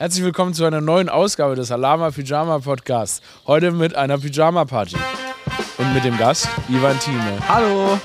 [0.00, 3.20] Herzlich willkommen zu einer neuen Ausgabe des Alama Pyjama Podcasts.
[3.46, 4.96] Heute mit einer Pyjama Party.
[5.76, 7.38] Und mit dem Gast Ivan Thieme.
[7.46, 8.00] Hallo.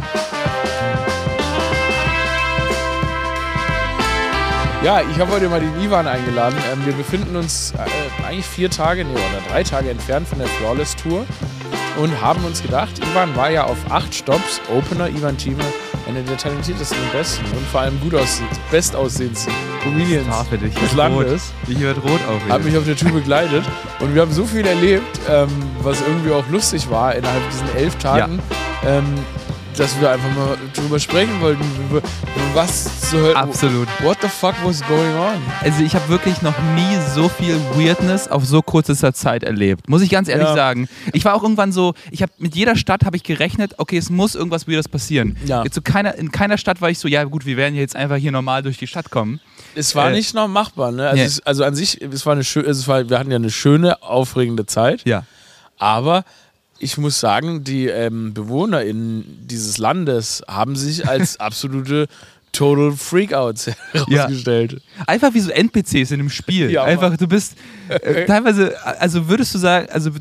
[4.83, 6.57] Ja, ich habe heute mal den Ivan eingeladen.
[6.69, 10.49] Ähm, wir befinden uns äh, eigentlich vier Tage, nee, oder drei Tage entfernt von der
[10.49, 11.25] Flawless Tour
[11.97, 15.63] und haben uns gedacht, Ivan war ja auf acht Stops Opener, Ivan Thieme,
[16.07, 19.53] einer der talentiertesten und besten und vor allem gut aussehend, bestaussehendsten
[19.83, 20.73] Comedians dich.
[20.73, 20.93] des.
[20.93, 21.53] Landes.
[21.67, 22.49] Ich werde rot auf.
[22.49, 23.63] Hat mich auf der Tour begleitet
[23.99, 25.49] und wir haben so viel erlebt, ähm,
[25.81, 28.39] was irgendwie auch lustig war innerhalb diesen elf Tagen,
[28.85, 29.03] ähm,
[29.77, 31.63] dass wir einfach mal drüber sprechen wollten,
[32.53, 33.35] was zur Hölle.
[33.35, 33.87] Absolut.
[34.01, 35.41] What the fuck was going on?
[35.61, 39.89] Also ich habe wirklich noch nie so viel Weirdness auf so kurzer Zeit erlebt.
[39.89, 40.55] Muss ich ganz ehrlich Ja.
[40.55, 40.87] sagen.
[41.13, 44.09] Ich war auch irgendwann so, ich habe mit jeder Stadt habe ich gerechnet, okay, es
[44.09, 45.35] muss irgendwas Weirdes passieren.
[45.45, 45.63] Ja.
[45.63, 48.15] Jetzt so keiner, in keiner Stadt war ich so, ja gut, wir werden jetzt einfach
[48.17, 49.39] hier normal durch die Stadt kommen.
[49.75, 51.03] Es war Äh, nicht noch machbar, ne?
[51.09, 51.25] Also, nee.
[51.25, 52.67] es, also an sich, es war eine schöne,
[53.09, 55.25] wir hatten ja eine schöne, aufregende Zeit, Ja.
[55.77, 56.23] aber
[56.85, 62.07] ich muss sagen, die ähm, BewohnerInnen dieses Landes haben sich als absolute
[62.51, 64.81] Total Freakouts herausgestellt.
[65.07, 66.71] Einfach wie so NPCs in einem Spiel.
[66.71, 67.55] Ja, Einfach, du bist
[67.89, 70.11] äh, teilweise, also würdest du sagen, also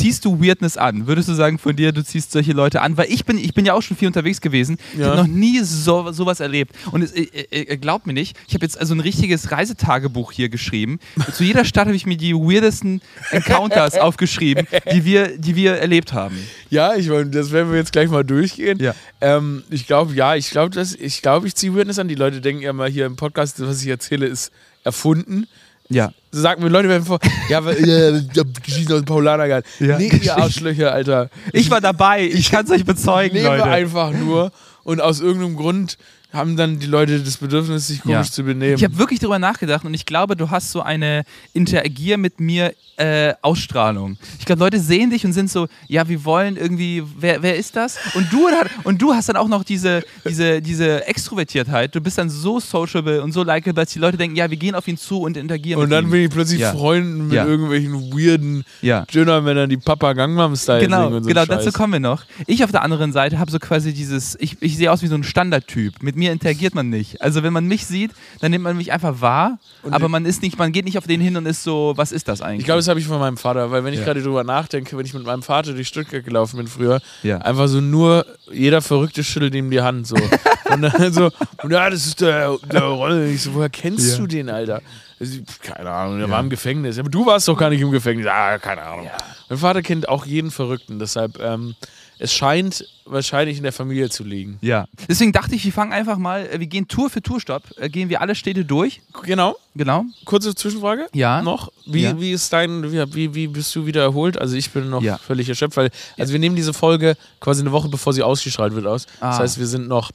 [0.00, 1.06] ziehst du Weirdness an?
[1.06, 2.96] Würdest du sagen von dir, du ziehst solche Leute an?
[2.96, 4.78] Weil ich bin, ich bin ja auch schon viel unterwegs gewesen.
[4.92, 5.06] Ich Ja.
[5.08, 6.74] habe noch nie so, sowas erlebt.
[6.90, 10.48] Und es, äh, äh, glaubt mir nicht, ich habe jetzt also ein richtiges Reisetagebuch hier
[10.48, 10.98] geschrieben.
[11.34, 16.12] Zu jeder Stadt habe ich mir die weirdesten Encounters aufgeschrieben, die wir, die wir erlebt
[16.12, 16.36] haben.
[16.70, 18.78] Ja, ich meine, das werden wir jetzt gleich mal durchgehen.
[18.80, 18.94] Ja.
[19.20, 22.08] Ähm, ich glaube, ja, ich glaube, ich glaube, ich ziehe Weirdness an.
[22.08, 24.50] Die Leute denken ja mal hier im Podcast, was ich erzähle, ist
[24.84, 25.46] erfunden.
[25.90, 26.12] Ja.
[26.32, 29.68] So sagen mir Leute werden vor, ja, Geschichten aus dem Paulanergarten.
[29.80, 29.98] Ja.
[29.98, 31.28] Nee, ihr Arschlöcher, Alter.
[31.52, 33.64] Ich war dabei, ich kann es euch bezeugen, lebe Leute.
[33.64, 34.52] einfach nur
[34.84, 35.98] und aus irgendeinem Grund
[36.32, 38.32] haben dann die Leute das Bedürfnis, sich komisch Ja.
[38.32, 38.74] zu benehmen.
[38.76, 42.72] Ich habe wirklich darüber nachgedacht und ich glaube, du hast so eine Interagier mit mir
[42.96, 44.18] äh, Ausstrahlung.
[44.38, 47.74] Ich glaube, Leute sehen dich und sind so, ja, wir wollen irgendwie, wer, wer ist
[47.74, 47.98] das?
[48.14, 48.46] Und du,
[48.84, 51.94] und du hast dann auch noch diese, diese, diese Extrovertiertheit.
[51.94, 54.74] Du bist dann so sociable und so likable, dass die Leute denken, ja, wir gehen
[54.74, 56.10] auf ihn zu und interagieren und mit dann ihm.
[56.10, 56.72] bin ich plötzlich Ja.
[56.72, 57.46] Freunden mit Ja.
[57.46, 59.06] irgendwelchen weirden Ja.
[59.06, 61.64] Dönermännern, die Papa Gangnam Style Genau, singen und so genau, Scheiß.
[61.64, 62.24] dazu kommen wir noch.
[62.46, 65.14] Ich auf der anderen Seite habe so quasi dieses, ich, ich sehe aus wie so
[65.14, 66.02] ein Standardtyp.
[66.02, 67.20] Mit mir interagiert man nicht.
[67.20, 70.42] Also wenn man mich sieht, dann nimmt man mich einfach wahr, Und aber man ist
[70.42, 72.60] nicht, man geht nicht auf den hin und ist so, was ist das eigentlich?
[72.60, 74.04] Ich glaube, das habe ich von meinem Vater, weil wenn ich Ja.
[74.06, 77.38] gerade drüber nachdenke, wenn ich mit meinem Vater durch Stuttgart gelaufen bin früher, Ja.
[77.38, 80.14] einfach so nur jeder Verrückte schüttelt ihm die Hand so.
[80.70, 81.30] und dann so,
[81.62, 83.28] und ja, das ist der, der Rolle.
[83.30, 84.18] Ich so, woher kennst Ja.
[84.18, 84.80] du den, Alter?
[85.18, 86.32] Also, Keine Ahnung, der Ja.
[86.32, 86.98] war im Gefängnis.
[86.98, 88.26] Aber du warst doch gar nicht im Gefängnis.
[88.26, 89.08] Ah, keine Ahnung.
[89.48, 91.74] Mein Vater kennt auch jeden Verrückten, deshalb, ähm,
[92.20, 94.58] es scheint wahrscheinlich in der Familie zu liegen.
[94.60, 94.86] Ja.
[95.08, 98.08] Deswegen dachte ich, wir fangen einfach mal, äh, wir gehen Tour für Tourstopp, äh, gehen
[98.08, 99.00] wir alle Städte durch.
[99.24, 99.56] Genau.
[99.74, 100.04] Genau.
[100.26, 101.08] Kurze Zwischenfrage.
[101.14, 101.42] Ja.
[101.42, 101.72] Noch.
[101.86, 102.20] Wie, Ja.
[102.20, 104.38] wie ist dein, wie, wie, bist du wieder erholt?
[104.40, 105.18] Also ich bin noch Ja.
[105.18, 108.86] völlig erschöpft, weil, also wir nehmen diese Folge quasi eine Woche bevor sie ausgestrahlt wird
[108.86, 109.06] aus.
[109.20, 109.38] Das Ah.
[109.38, 110.10] heißt, wir sind noch,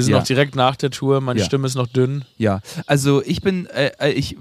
[0.00, 0.18] wir sind Ja.
[0.20, 1.46] noch direkt nach der Tour, meine Ja.
[1.46, 2.24] Stimme ist noch dünn.
[2.38, 4.36] Ja, also ich bin, äh, äh, ich,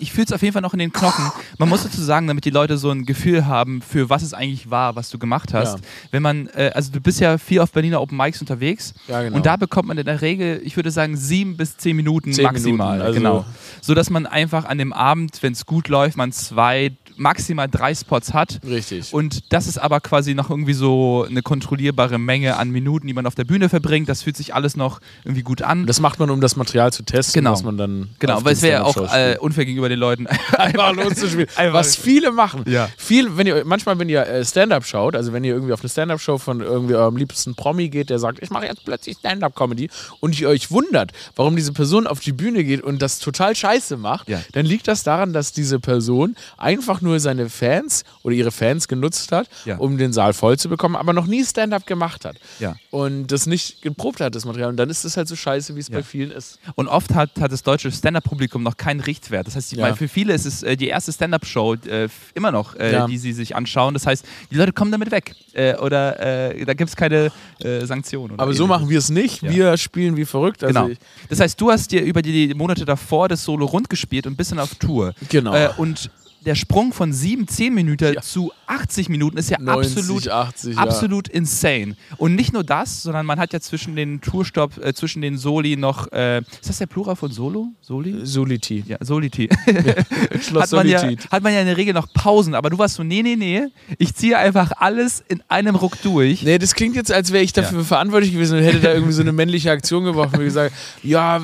[0.00, 1.24] ich fühle es auf jeden Fall noch in den Knochen.
[1.58, 4.70] Man muss dazu sagen, damit die Leute so ein Gefühl haben, für was es eigentlich
[4.70, 5.78] war, was du gemacht hast.
[5.78, 5.84] Ja.
[6.10, 9.36] Wenn man, äh, also du bist ja viel auf Berliner Open Mics unterwegs Ja, genau.
[9.36, 12.44] und da bekommt man in der Regel, ich würde sagen, sieben bis zehn Minuten Zehn
[12.44, 12.98] maximal.
[12.98, 13.44] Minuten, also- genau.
[13.80, 17.94] So dass man einfach an dem Abend, wenn es gut läuft, man zwei, maximal drei
[17.94, 18.60] Spots hat.
[18.66, 19.12] Richtig.
[19.12, 23.26] Und das ist aber quasi noch irgendwie so eine kontrollierbare Menge an Minuten, die man
[23.26, 24.08] auf der Bühne verbringt.
[24.08, 25.86] Das fühlt sich alles noch irgendwie gut an.
[25.86, 27.52] das macht man, um das Material zu testen, Genau.
[27.52, 28.10] was man dann.
[28.18, 30.26] Genau, weil es wäre ja auch äh, unfair gegenüber den Leuten.
[30.58, 31.48] einfach loszuspielen.
[31.70, 32.64] Was viele machen.
[32.66, 32.88] Ja.
[32.96, 35.88] Viel, wenn ihr, manchmal, wenn ihr äh, Stand-up schaut, also wenn ihr irgendwie auf eine
[35.88, 39.88] Stand-up-Show von irgendwie eurem liebsten Promi geht, der sagt, ich mache jetzt plötzlich Stand-up-Comedy
[40.20, 43.96] und ihr euch wundert, warum diese Person auf die Bühne geht und das total scheiße
[43.96, 44.40] macht, Ja.
[44.52, 49.30] dann liegt das daran, dass diese Person einfach nur seine Fans oder ihre Fans genutzt
[49.30, 49.76] hat, Ja.
[49.76, 52.36] um den Saal voll zu bekommen, aber noch nie Stand-up gemacht hat.
[52.58, 52.74] Ja.
[52.90, 54.70] Und das nicht geprobt hat, das Material.
[54.70, 55.96] Und dann ist es halt so scheiße, wie es Ja.
[55.98, 56.58] bei vielen ist.
[56.74, 59.46] Und oft hat, hat das deutsche Stand-Up-Publikum noch keinen Richtwert.
[59.46, 59.94] Das heißt, die, Ja.
[59.94, 63.54] für viele ist es äh, die erste Stand-Up-Show äh, immer noch, äh, die sie sich
[63.54, 63.94] anschauen.
[63.94, 65.34] Das heißt, die Leute kommen damit weg.
[65.52, 66.18] Äh, oder
[66.54, 67.30] äh, da gibt es keine
[67.60, 68.38] äh, Sanktionen.
[68.40, 69.42] Aber so machen wir es nicht.
[69.42, 70.64] Wir spielen wie verrückt.
[70.64, 70.94] Also Genau.
[71.28, 74.50] Das heißt, du hast dir über die Monate davor das Solo rund gespielt und bist
[74.52, 75.14] dann auf Tour.
[75.28, 75.54] Genau.
[75.76, 76.10] Und
[76.44, 78.20] der Sprung von 7, 10 Minuten Ja.
[78.20, 80.82] zu 80 Minuten ist ja 90, absolut, 80, ja.
[80.82, 81.96] absolut insane.
[82.16, 85.76] Und nicht nur das, sondern man hat ja zwischen den Tourstopp, äh, zwischen den Soli
[85.76, 87.68] noch, äh, ist das der Plural von Solo?
[87.80, 88.24] Soli?
[88.24, 88.84] Soliti.
[88.86, 89.48] Ja, Soliti.
[90.40, 92.94] Schloss hat, man ja, hat man ja in der Regel noch Pausen, aber du warst
[92.96, 93.66] so, nee, nee, nee,
[93.98, 96.42] ich ziehe einfach alles in einem Ruck durch.
[96.42, 99.22] Nee, das klingt jetzt, als wäre ich dafür verantwortlich gewesen und hätte da irgendwie so
[99.22, 101.40] eine männliche Aktion gemacht und mir gesagt, ja,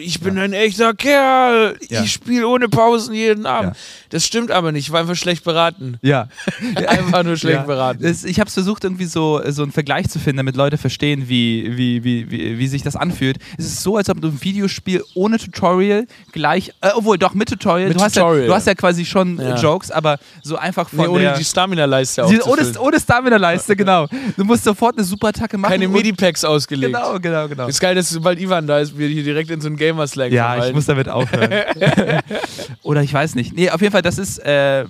[0.00, 2.02] ich bin ein echter Kerl, Ja.
[2.02, 3.74] ich spiele ohne Pausen jeden Abend.
[3.74, 3.80] Ja.
[4.10, 5.98] Das stimmt aber nicht, ich war einfach schlecht beraten.
[6.02, 6.28] Ja.
[6.88, 7.62] Einfach nur schlecht Ja.
[7.62, 8.02] beraten.
[8.02, 11.76] Das, ich habe versucht, irgendwie so, so einen Vergleich zu finden, damit Leute verstehen, wie,
[11.76, 13.38] wie, wie, wie, wie sich das anfühlt.
[13.58, 17.48] Es ist so, als ob du ein Videospiel ohne Tutorial gleich, äh, obwohl doch mit
[17.48, 18.40] Tutorial, Mit du, hast Tutorial.
[18.42, 19.56] Ja, du hast ja quasi schon äh, Ja.
[19.56, 21.36] Jokes, aber so einfach von Nee, ohne der...
[21.38, 24.06] die Stamina-Leiste ohne, ohne Stamina-Leiste, genau.
[24.36, 25.72] Du musst sofort eine Superattacke machen.
[25.72, 26.92] Keine Medipacks ausgelegt.
[26.94, 27.66] Genau, genau, genau.
[27.68, 30.50] Ist geil, dass sobald Ivan da ist, wir hier direkt in so einen Gamer-Slang Ja,
[30.50, 30.74] ich verfallen.
[30.74, 31.50] muss damit aufhören.
[32.82, 33.54] Oder ich weiß nicht.
[33.54, 34.86] Nee, auf jeden Fall, das ist, äh, äh,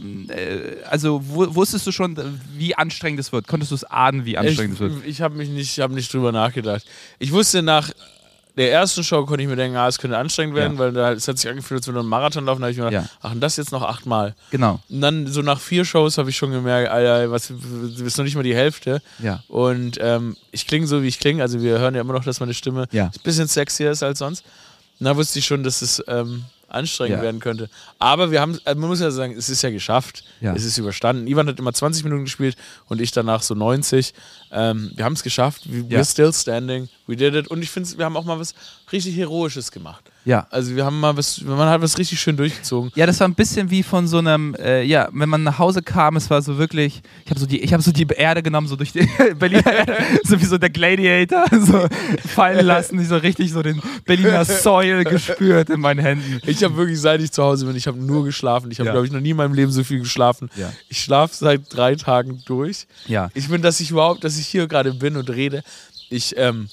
[0.90, 2.16] also wu- wusstest du schon,
[2.56, 3.46] wie anstrengend es wird?
[3.48, 4.92] Konntest du es ahnen, wie anstrengend es wird?
[5.06, 6.84] Ich, habe mich nicht, hab nicht drüber nachgedacht.
[7.18, 7.90] Ich wusste nach
[8.54, 10.78] der ersten Show konnte ich mir denken, ah, es könnte anstrengend werden, Ja.
[10.78, 12.60] weil da, es hat sich angefühlt, als würde einen Marathon laufen.
[12.60, 13.18] Da habe ich mir gedacht, Ja.
[13.22, 14.34] ach, und das jetzt noch achtmal.
[14.50, 14.78] Genau.
[14.90, 18.24] Und dann so nach vier Shows habe ich schon gemerkt, Alter, was, du bist noch
[18.26, 19.00] nicht mal die Hälfte.
[19.22, 19.42] Ja.
[19.48, 21.42] Und ähm, ich klinge so, wie ich klinge.
[21.42, 23.04] Also wir hören ja immer noch, dass meine Stimme Ja.
[23.06, 24.44] ein bisschen sexier ist als sonst.
[25.00, 27.22] Und da wusste ich schon, dass es ähm, anstrengend Ja.
[27.22, 27.68] werden könnte.
[27.98, 30.24] Aber wir haben, also man muss ja sagen, es ist ja geschafft.
[30.40, 30.54] Ja.
[30.54, 31.26] Es ist überstanden.
[31.26, 32.56] Ivan hat immer 20 Minuten gespielt
[32.88, 34.12] und ich danach so 90.
[34.50, 35.62] Ähm, wir haben es geschafft.
[35.70, 36.00] We, Ja.
[36.00, 36.88] We're still standing.
[37.06, 37.48] We did it.
[37.48, 38.54] Und ich finde, wir haben auch mal was
[38.92, 40.04] richtig Heroisches gemacht.
[40.24, 40.46] Ja.
[40.50, 42.92] Also wir haben mal was, man hat was richtig schön durchgezogen.
[42.94, 45.82] Ja, das war ein bisschen wie von so einem, äh, ja, wenn man nach Hause
[45.82, 48.68] kam, es war so wirklich, ich habe so die, ich habe so die Erde genommen,
[48.68, 49.08] so durch die
[49.38, 51.86] Berliner Erde, so wie so der Gladiator, so
[52.28, 56.40] fallen lassen, ich so richtig so den Berliner Soil gespürt in meinen Händen.
[56.46, 58.70] Ich habe wirklich, seit ich zu Hause bin, ich habe nur geschlafen.
[58.70, 58.92] Ich habe, Ja.
[58.92, 60.50] glaube ich, noch nie in meinem Leben so viel geschlafen.
[60.56, 60.72] Ja.
[60.88, 62.86] Ich schlafe seit drei Tagen durch.
[63.06, 63.30] Ja.
[63.34, 65.62] Ich bin, dass ich überhaupt, dass ich hier gerade bin und rede.
[66.10, 66.68] Ich, ähm,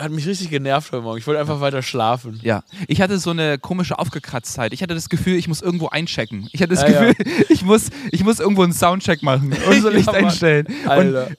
[0.00, 1.18] hat mich richtig genervt heute Morgen.
[1.18, 2.40] Ich wollte einfach weiter schlafen.
[2.42, 4.72] Ja, ich hatte so eine komische Aufgekratztheit.
[4.72, 6.48] Ich hatte das Gefühl, ich muss irgendwo einchecken.
[6.52, 7.12] Ich hatte das Ah, ja.
[7.12, 10.16] Gefühl, ich, muss, ich muss irgendwo einen Soundcheck machen und so Ja, Licht Mann.
[10.16, 10.66] einstellen.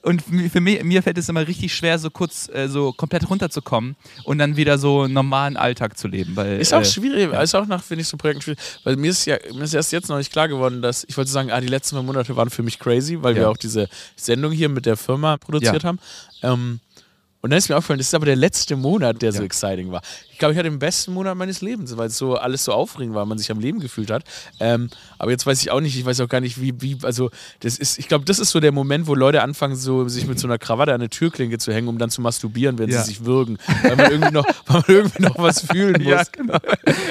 [0.02, 3.28] Und, und für mich, mir fällt es immer richtig schwer, so kurz äh, so komplett
[3.28, 6.36] runterzukommen und dann wieder so einen normalen Alltag zu leben.
[6.36, 8.58] Weil, Ist auch äh, schwierig, ist auch nach, finde ich, so Projekten schwierig.
[8.84, 11.30] Weil mir ist ja, mir ist erst jetzt noch nicht klar geworden, dass, ich wollte
[11.30, 13.42] sagen, ah, die letzten zwei Monate waren für mich crazy, weil Ja.
[13.42, 15.88] wir auch diese Sendung hier mit der Firma produziert Ja.
[15.88, 15.98] haben.
[16.42, 16.80] Ähm,
[17.42, 19.44] und dann ist mir aufgefallen, das ist aber der letzte Monat, der so Ja.
[19.44, 20.02] exciting war.
[20.36, 23.14] Ich glaube, ich hatte den besten Monat meines Lebens, weil es so alles so aufregend
[23.14, 24.22] war, man sich am Leben gefühlt hat.
[24.60, 27.30] Ähm, aber jetzt weiß ich auch nicht, ich weiß auch gar nicht, wie, wie, also
[27.60, 30.38] das ist, ich glaube, das ist so der Moment, wo Leute anfangen, so sich mit
[30.38, 33.00] so einer Krawatte an eine Türklinke zu hängen, um dann zu masturbieren, wenn Ja.
[33.00, 33.56] sie sich würgen.
[33.82, 36.06] Weil man irgendwie noch, weil man irgendwie noch was fühlen muss.
[36.12, 36.58] Ja, genau.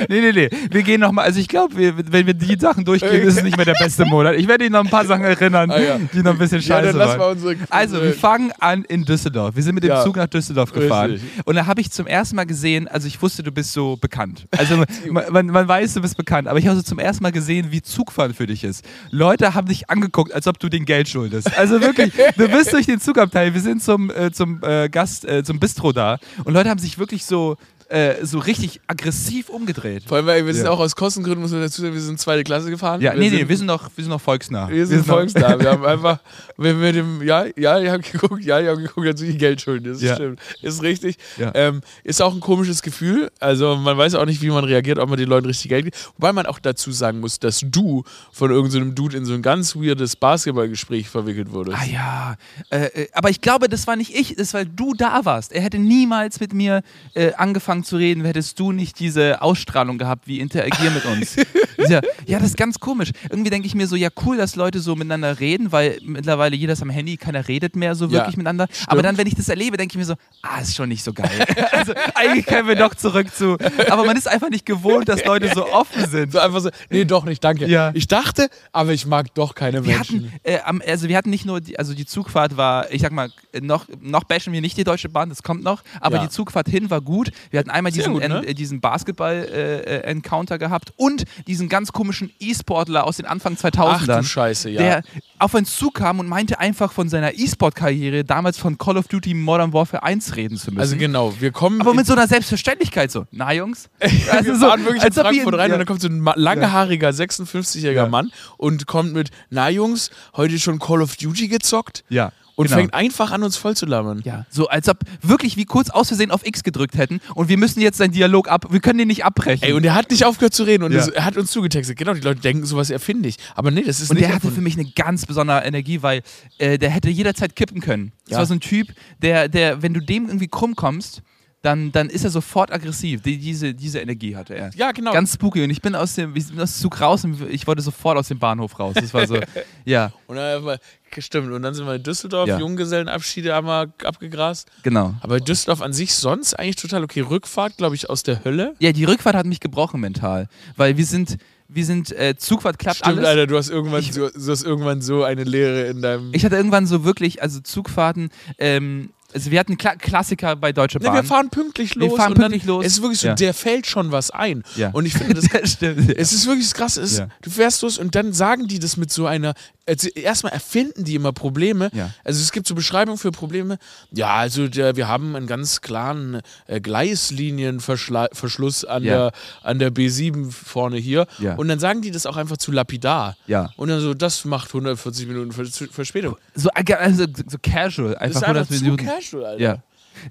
[0.07, 0.49] Nee, nee, nee.
[0.69, 3.65] Wir gehen nochmal, also ich glaube, wenn wir die Sachen durchgehen, ist es nicht mehr
[3.65, 4.35] der beste Monat.
[4.35, 5.97] Ich werde Ihnen noch ein paar Sachen erinnern, Ah, ja.
[6.13, 7.65] die noch ein bisschen Ja, scheiße lass waren.
[7.71, 9.55] Also, wir fangen an in Düsseldorf.
[9.55, 10.03] Wir sind mit dem Ja.
[10.03, 11.09] Zug nach Düsseldorf gefahren.
[11.13, 11.29] Richtig.
[11.45, 14.47] Und da habe ich zum ersten Mal gesehen, also ich wusste, du bist so bekannt.
[14.51, 14.77] Also
[15.09, 17.71] man, man, man weiß, du bist bekannt, aber ich habe so zum ersten Mal gesehen,
[17.71, 18.85] wie Zugfahren für dich ist.
[19.11, 21.57] Leute haben dich angeguckt, als ob du den Geld schuldest.
[21.57, 25.43] Also wirklich, du bist durch den Zugabteil, wir sind zum, äh, zum äh, Gast, äh,
[25.43, 27.57] zum Bistro da und Leute haben sich wirklich so,
[27.89, 30.03] äh, so richtig aggressiv umgedreht.
[30.07, 30.71] Vor allem, weil wir sind Ja.
[30.71, 32.99] auch aus Kostengründen, muss man dazu sagen, wir sind zweite Klasse gefahren.
[32.99, 34.67] Ja, wir nee, sind, nee, wir sind noch, wir sind noch volksnah.
[34.69, 35.59] Wir sind noch- volksnah.
[35.59, 36.19] Wir haben einfach,
[36.57, 39.61] wenn wir dem, ja, ja, die haben geguckt, ja, die haben geguckt, dass sie Geld
[39.61, 39.93] schulden.
[39.93, 40.15] Das Ja.
[40.15, 40.39] stimmt.
[40.63, 41.17] Ist richtig.
[41.37, 41.51] Ja.
[41.53, 43.29] Ähm, ist auch ein komisches Gefühl.
[43.39, 46.11] Also man weiß auch nicht, wie man reagiert, ob man den Leuten richtig Geld gibt.
[46.17, 49.75] Wobei man auch dazu sagen muss, dass du von irgendeinem Dude in so ein ganz
[49.75, 51.77] weirdes Basketballgespräch verwickelt wurdest.
[51.79, 52.35] Ah ja,
[52.71, 55.51] äh, äh, aber ich glaube, das war nicht ich, das war, weil du da warst.
[55.51, 56.81] Er hätte niemals mit mir
[57.13, 61.35] äh, angefangen zu reden, hättest du nicht diese Ausstrahlung gehabt, wie interagier mit uns.
[61.89, 63.11] ja, ja, das ist ganz komisch.
[63.29, 66.73] Irgendwie denke ich mir so, ja cool, dass Leute so miteinander reden, weil mittlerweile jeder
[66.73, 68.67] ist am Handy, keiner redet mehr so Ja, wirklich miteinander.
[68.87, 71.13] Aber dann, wenn ich das erlebe, denke ich mir so, ah, ist schon nicht so
[71.13, 71.29] geil.
[71.71, 73.57] also eigentlich können wir doch zurück zu.
[73.89, 76.31] Aber man ist einfach nicht gewohnt, dass Leute so offen sind.
[76.31, 77.67] So einfach so, nee, doch nicht, danke.
[77.67, 77.91] Ja.
[77.93, 80.31] Ich dachte, aber ich mag doch keine Wir Menschen.
[80.43, 83.29] hatten, äh, also wir hatten nicht nur, die, also die Zugfahrt war, ich sag mal,
[83.61, 86.23] noch, noch bashen wir nicht die Deutsche Bahn, das kommt noch, aber Ja.
[86.23, 87.31] die Zugfahrt hin war gut.
[87.51, 88.39] Wir hatten einmal diesen, gut, ne?
[88.39, 94.15] en- äh, diesen Basketball-Encounter gehabt und diesen ganz komischen E-Sportler aus den Anfang 2000ern.
[94.17, 94.81] Ach du Scheiße, ja.
[94.81, 95.03] Der
[95.39, 99.73] auf uns zukam und meinte einfach von seiner E-Sport-Karriere damals von Call of Duty Modern
[99.73, 100.79] Warfare 1 reden zu müssen.
[100.79, 101.81] also genau, wir kommen.
[101.81, 103.89] aber mit so einer Selbstverständlichkeit so, na Jungs?
[104.31, 105.75] Also wir so, fahren wirklich in als ob Frankfurt rein ja.
[105.75, 108.07] und dann kommt so ein langhaariger 56-jähriger Ja.
[108.07, 112.03] Mann und kommt mit, na Jungs, heute schon Call of Duty gezockt?
[112.09, 112.31] Ja.
[112.55, 112.77] Und Genau.
[112.77, 114.21] fängt einfach an, uns voll zu labern.
[114.25, 117.57] Ja, so als ob wirklich wie kurz aus Versehen auf X gedrückt hätten und wir
[117.57, 119.63] müssen jetzt seinen Dialog ab, wir können den nicht abbrechen.
[119.63, 121.05] Ey, und er hat nicht aufgehört zu reden und Ja.
[121.07, 121.97] er hat uns zugetextet.
[121.97, 123.35] Genau, die Leute denken, sowas erfinde ich.
[123.55, 126.21] Aber nee, das ist Und nicht der hatte für mich eine ganz besondere Energie, weil
[126.57, 128.11] äh, der hätte jederzeit kippen können.
[128.25, 128.37] Das Ja.
[128.39, 128.87] war so ein Typ,
[129.21, 131.21] der, der, wenn du dem irgendwie krumm kommst,
[131.65, 133.21] dann, dann ist er sofort aggressiv.
[133.23, 134.69] Die, diese, diese Energie hatte er.
[134.75, 135.11] Ja, genau.
[135.11, 135.63] Ganz spooky.
[135.63, 138.17] Und ich bin aus dem, wir sind aus dem Zug raus und ich wollte sofort
[138.17, 138.93] aus dem Bahnhof raus.
[138.95, 139.37] Das war so,
[139.85, 140.79] ja, Und dann, wir-
[141.17, 142.59] stimmt, und dann sind wir in Düsseldorf, Ja.
[142.59, 144.69] Junggesellenabschiede haben wir abgegrast.
[144.83, 145.15] genau.
[145.21, 147.21] Aber Düsseldorf an sich sonst eigentlich total okay.
[147.21, 148.75] Rückfahrt, glaube ich, aus der Hölle.
[148.79, 150.47] Ja, die Rückfahrt hat mich gebrochen mental.
[150.75, 153.27] Weil wir sind, wir sind, äh, Zugfahrt klappt Stimmt, alles.
[153.29, 156.29] Alter, du hast irgendwann, Ich- so, du hast irgendwann so eine Leere in deinem.
[156.33, 158.29] Ich hatte irgendwann so wirklich, also Zugfahrten,
[158.59, 161.13] ähm, also wir hatten Kla Klassiker bei Deutsche Nee, Bahn.
[161.15, 162.09] wir fahren pünktlich los.
[162.11, 162.85] Wir fahren und dann, pünktlich los.
[162.85, 163.35] Es ist wirklich so, Ja.
[163.35, 164.63] der fällt schon was ein.
[164.75, 164.89] Ja.
[164.91, 165.45] Und ich finde das.
[165.49, 166.17] das stimmt.
[166.17, 167.01] Es ist wirklich das Krasse.
[167.01, 167.21] Es.
[167.41, 169.53] Du fährst los und dann sagen die das mit so einer.
[169.87, 171.89] Also erstmal erfinden die immer Probleme.
[171.93, 172.09] Ja.
[172.23, 173.77] Also es gibt so Beschreibungen für Probleme.
[174.11, 179.15] Ja, also der, wir haben einen ganz klaren äh, Gleislinienverschluss an, Ja.
[179.15, 179.31] der,
[179.63, 181.27] an der B7 vorne hier.
[181.39, 181.55] Ja.
[181.55, 183.37] Und dann sagen die das auch einfach zu lapidar.
[183.47, 183.69] Ja.
[183.77, 186.37] Und dann so, das macht 140 Minuten Vers Verspätung.
[186.55, 188.13] So, also, so casual.
[188.13, 189.05] Das Einfach ist einfach 100 zu Minuten.
[189.05, 189.61] casual, Alter.
[189.63, 189.77] Ja.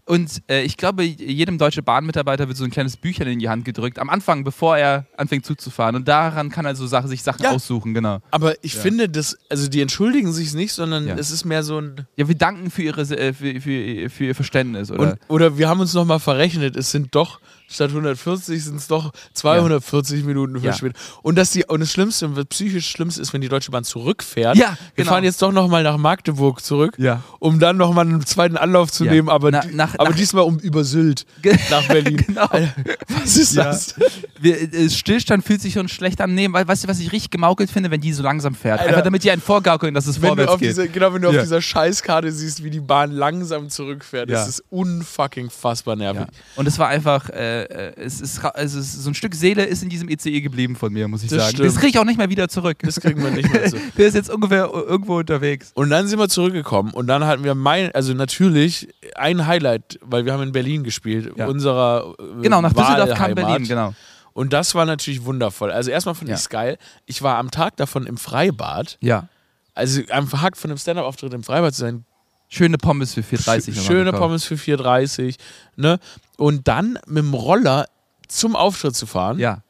[0.04, 3.64] Und äh, ich glaube, jedem deutsche Bahnmitarbeiter wird so ein kleines Büchlein in die Hand
[3.64, 5.94] gedrückt, am Anfang, bevor er anfängt Zug zu fahren.
[5.96, 7.50] Und daran kann er so Sachen, sich Sachen Ja.
[7.50, 8.18] aussuchen, genau.
[8.30, 11.16] Aber ich finde, das, also die entschuldigen sich nicht, sondern Ja.
[11.16, 12.06] es ist mehr so ein.
[12.16, 15.00] Ja, wir danken für, ihre, äh, für, für, für ihr Verständnis, oder?
[15.12, 17.40] Und, oder wir haben uns nochmal verrechnet, es sind doch,
[17.74, 20.62] statt 140 sind es doch 240 Minuten Ja.
[20.72, 20.96] verspätet.
[21.22, 24.56] Und, dass die, und das Schlimmste, das psychisch Schlimmste ist, wenn die Deutsche Bahn zurückfährt.
[24.56, 25.10] Ja, Wir genau.
[25.12, 27.22] fahren jetzt doch nochmal nach Magdeburg zurück, Ja.
[27.38, 29.12] um dann nochmal einen zweiten Anlauf zu Ja.
[29.12, 31.26] nehmen, aber, Na- nach- aber nach- diesmal um über Sylt
[31.70, 32.16] nach Berlin.
[32.26, 32.46] Genau.
[32.46, 32.72] Alter,
[33.08, 33.64] was ist Ja.
[33.64, 33.94] das?
[34.40, 36.34] Wir, äh, Stillstand fühlt sich schon schlecht an.
[36.34, 38.80] Nee, weil, weißt du, was ich richtig gemaukelt finde, wenn die so langsam fährt?
[38.80, 38.90] Alter.
[38.90, 40.70] Einfach damit die einen vorgaukeln, dass es Wenn vorwärts geht.
[40.70, 41.38] dieser, genau, wenn du Ja.
[41.38, 44.36] auf dieser Scheißkarte siehst, wie die Bahn langsam zurückfährt, Ja.
[44.38, 46.22] das ist unfucking fassbar nervig.
[46.22, 46.26] Ja.
[46.56, 49.64] Und es war einfach, äh, äh, es ist, also es ist, so ein Stück Seele
[49.64, 51.50] ist in diesem ECE geblieben von mir, muss ich Das sagen.
[51.56, 51.68] stimmt.
[51.68, 52.78] Das kriege ich auch nicht mehr wieder zurück.
[52.82, 53.76] Das kriegen wir nicht mehr so.
[53.98, 55.70] Der ist jetzt ungefähr irgendwo unterwegs.
[55.74, 60.24] Und dann sind wir zurückgekommen und dann hatten wir mein, also natürlich ein Highlight, weil
[60.24, 61.46] wir haben in Berlin gespielt, Ja.
[61.46, 63.34] unserer äh, Genau, nach Düsseldorf kam.
[63.34, 63.94] Berlin, genau.
[64.32, 65.70] Und das war natürlich wundervoll.
[65.70, 66.34] Also erstmal fand Ja.
[66.34, 66.76] ich es geil.
[67.06, 68.98] Ich war am Tag davon im Freibad.
[69.00, 69.28] Ja.
[69.74, 72.04] Also am Tag von einem Stand-Up-Auftritt im Freibad zu sein.
[72.48, 74.12] Schöne Pommes für 4,30 nochmal Schöne.
[74.12, 75.36] Pommes für 4,30.
[75.76, 75.98] Ne?
[76.36, 77.86] Und dann mit dem Roller
[78.28, 79.38] zum Auftritt zu fahren.
[79.38, 79.62] Ja.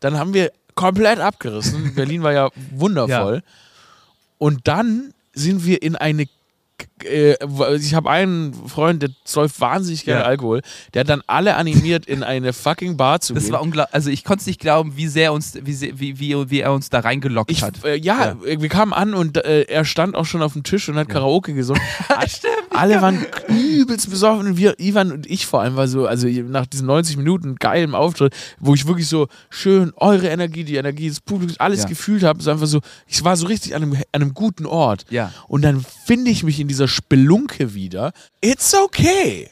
[0.00, 1.94] Dann haben wir komplett abgerissen.
[1.94, 3.42] Berlin war ja wundervoll.
[4.38, 6.26] Und dann sind wir in eine.
[7.04, 7.34] Äh,
[7.76, 10.26] ich habe einen Freund, der säuft wahnsinnig gerne Ja.
[10.26, 10.62] Alkohol.
[10.94, 13.52] Der hat dann alle animiert, in eine fucking Bar zu Das gehen.
[13.52, 13.94] war unglaublich.
[13.94, 16.90] Also ich konnte es nicht glauben, wie sehr uns, wie, wie, wie, wie er uns
[16.90, 17.84] da reingelockt ich, hat.
[17.84, 20.96] äh, ja, wir kamen an und äh, er stand auch schon auf dem Tisch und
[20.96, 21.82] hat Karaoke gesungen.
[22.26, 22.54] Stimmt.
[22.70, 26.66] Alle waren übelst besoffen und wir, Ivan und ich vor allem, war so, also nach
[26.66, 31.20] diesen 90 Minuten geilem Auftritt, wo ich wirklich so schön eure Energie, die Energie des
[31.20, 31.88] Publikums, alles Ja.
[31.88, 35.06] gefühlt habe, so einfach so, ich war so richtig an einem, an einem guten Ort.
[35.10, 35.32] Ja.
[35.48, 38.12] Und dann finde ich mich in dieser Spelunke wieder.
[38.40, 39.48] It's okay.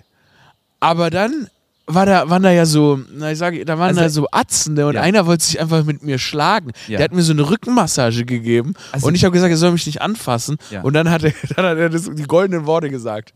[0.80, 1.48] Aber dann
[1.88, 4.86] war da, waren da ja so, na ich sage, da waren Also- da so Atzende
[4.88, 5.02] und Ja.
[5.02, 6.72] einer wollte sich einfach mit mir schlagen.
[6.88, 6.98] Ja.
[6.98, 9.86] Der hat mir so eine Rückenmassage gegeben Also- und ich habe gesagt, er soll mich
[9.86, 10.56] nicht anfassen.
[10.70, 10.82] Ja.
[10.82, 13.32] Und dann hat er, dann hat er das, die goldenen Worte gesagt.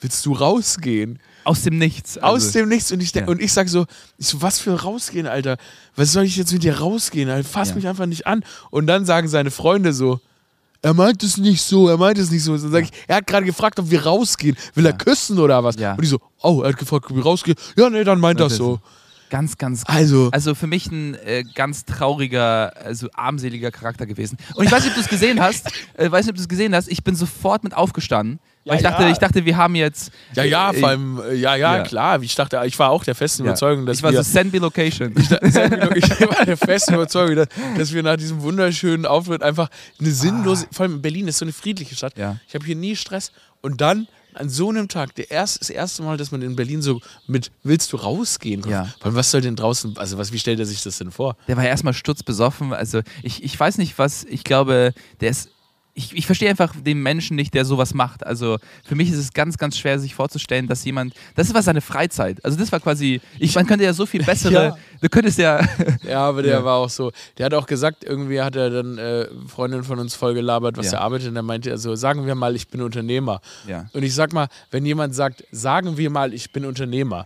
[0.00, 1.18] Willst du rausgehen?
[1.44, 2.18] Aus dem Nichts.
[2.18, 2.92] Aus Also, dem Nichts.
[2.92, 3.24] Und ich, Ja.
[3.26, 3.86] und ich sag so,
[4.18, 5.56] ich so, was für rausgehen, Alter?
[5.94, 7.30] Was soll ich jetzt mit dir rausgehen?
[7.30, 7.48] Alter?
[7.48, 8.44] Fass mich einfach nicht an.
[8.70, 10.20] Und dann sagen seine Freunde so,
[10.82, 12.56] er meint es nicht so, er meint es nicht so.
[12.56, 14.56] Dann sage ich, er hat gerade gefragt, ob wir rausgehen.
[14.74, 15.76] Will er küssen oder was?
[15.76, 15.92] Ja.
[15.92, 17.56] Und die so, oh, er hat gefragt, ob wir rausgehen.
[17.76, 18.80] Ja, nee, dann meint das er so.
[19.28, 24.38] Ganz, ganz Also, Also für mich ein äh, ganz trauriger, also armseliger Charakter gewesen.
[24.54, 25.70] Und ich weiß nicht, ob du es gesehen hast.
[25.94, 26.88] Äh, weiß nicht, ob du es gesehen hast.
[26.88, 28.38] Ich bin sofort mit aufgestanden.
[28.66, 29.10] Ja, weil ich dachte, ja.
[29.10, 30.10] ich dachte, wir haben jetzt.
[30.34, 31.82] ja, ja, äh, vor allem, äh, ja, ja, ja.
[31.84, 32.20] klar.
[32.20, 33.44] Ich dachte, ich war auch der festen.
[33.44, 34.24] Überzeugung, dass ich war wir.
[34.24, 35.14] so Send me Location.
[35.16, 39.68] ich war der festen Überzeugung, dass, dass wir nach diesem wunderschönen Auftritt einfach
[40.00, 42.18] eine sinnlose, vor allem Berlin ist so eine friedliche Stadt.
[42.18, 42.40] Ah.
[42.48, 43.30] Ich habe hier nie Stress.
[43.60, 46.82] Und dann an so einem Tag, der erst, das erste Mal, dass man in Berlin
[46.82, 48.68] so mit Willst du rausgehen?
[48.68, 48.92] Ja.
[49.00, 51.36] Allem, was soll denn draußen, also was, wie stellt er sich das denn vor?
[51.48, 52.72] Der war erstmal sturzbesoffen.
[52.72, 55.50] Also ich, ich weiß nicht, was, ich glaube, der ist.
[55.98, 58.26] Ich, ich verstehe einfach den Menschen nicht, der sowas macht.
[58.26, 61.14] Also für mich ist es ganz, ganz schwer, sich vorzustellen, dass jemand.
[61.36, 62.44] Das war seine Freizeit.
[62.44, 63.22] Also das war quasi.
[63.38, 64.52] Ich, man könnte ja so viel bessere.
[64.52, 64.76] Ja.
[65.00, 65.58] Du könntest ja.
[66.06, 66.64] Ja, aber der Ja.
[66.64, 67.12] war auch so.
[67.38, 70.86] Der hat auch gesagt, irgendwie hat er dann äh, Freundin von uns voll gelabert, was
[70.92, 70.98] Ja.
[70.98, 71.28] er arbeitet.
[71.28, 73.40] Und dann meinte er so, sagen wir mal, ich bin Unternehmer.
[73.66, 73.86] Ja.
[73.94, 77.24] Und ich sag mal, wenn jemand sagt, sagen wir mal, ich bin Unternehmer,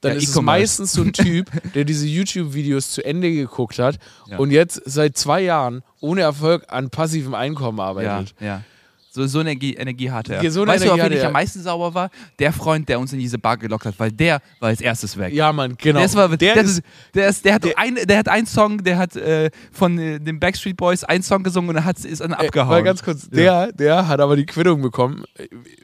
[0.00, 3.98] dann Ja, ist es meistens so ein Typ, der diese YouTube-Videos zu Ende geguckt hat
[4.26, 4.38] Ja.
[4.38, 8.34] und jetzt seit zwei Jahren ohne Erfolg an passivem Einkommen Ja, arbeitet.
[8.40, 8.62] ja.
[9.10, 10.42] So, so eine Energie, Energie hatte er.
[10.44, 12.10] Ja, so eine weißt du, Energie auf wen ich am meisten sauer war?
[12.38, 15.32] Der Freund, der uns in diese Bar gelockt hat, weil der war als erstes weg.
[15.32, 15.98] Ja, Mann, genau.
[16.00, 16.82] Der, war, der der, ist,
[17.14, 20.20] der, ist, der, hat der- ein, der hat einen Song, der hat äh, von äh,
[20.20, 22.68] den Backstreet Boys einen Song gesungen und er hat, ist dann abgehauen.
[22.68, 25.24] Mal ganz kurz, der, der hat aber die Quittung bekommen.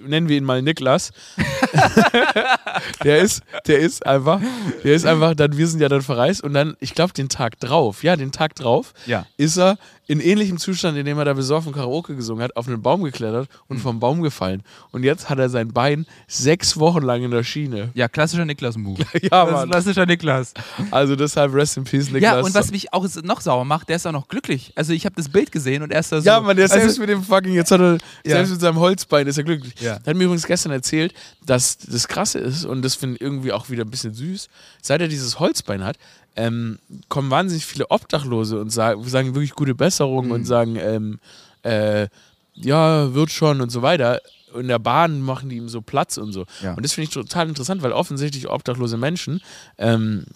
[0.07, 1.11] Nennen wir ihn mal Niklas.
[3.05, 4.41] der ist, der ist einfach,
[4.83, 7.59] der ist einfach, dann, wir sind ja dann verreist und dann, ich glaube, den Tag
[7.61, 9.27] drauf, ja, den Tag drauf, Ja.
[9.37, 12.83] ist er in ähnlichem Zustand, in dem er da besoffen Karaoke gesungen hat, auf einen
[12.83, 14.63] Baum geklettert und vom Baum gefallen.
[14.93, 17.91] Und jetzt hat er sein Bein sechs Wochen lang in der Schiene.
[17.95, 19.03] Ja, klassischer Niklas-Move.
[19.23, 19.71] Ja, Mann.
[19.71, 20.53] klassischer Niklas.
[20.91, 22.23] Also deshalb Rest in Peace, Niklas.
[22.23, 24.73] Ja, und was mich auch noch sauer macht, der ist auch noch glücklich.
[24.77, 26.27] Also ich habe das Bild gesehen und er ist da so.
[26.27, 27.93] Ja, man, der also, selbst mit dem fucking, jetzt hat er,
[28.25, 28.37] Ja.
[28.37, 29.75] selbst mit seinem Holzbein ist er glücklich.
[29.81, 29.95] Ja.
[30.05, 31.15] Er hat mir übrigens gestern erzählt,
[31.47, 34.49] dass das Krasse ist, und das finde ich irgendwie auch wieder ein bisschen süß,
[34.83, 35.97] seit er dieses Holzbein hat,
[36.37, 40.33] ähm, kommen wahnsinnig viele Obdachlose und sagen, sagen wirklich gute Besserung Mhm.
[40.33, 41.19] und sagen, ähm,
[41.63, 42.09] äh,
[42.55, 44.21] ja, wird schon und so weiter.
[44.55, 46.45] In der Bahn machen die ihm so Platz und so.
[46.63, 46.75] Ja.
[46.75, 49.41] Und das finde ich total interessant, weil offensichtlich obdachlose Menschen
[49.79, 50.27] ähm,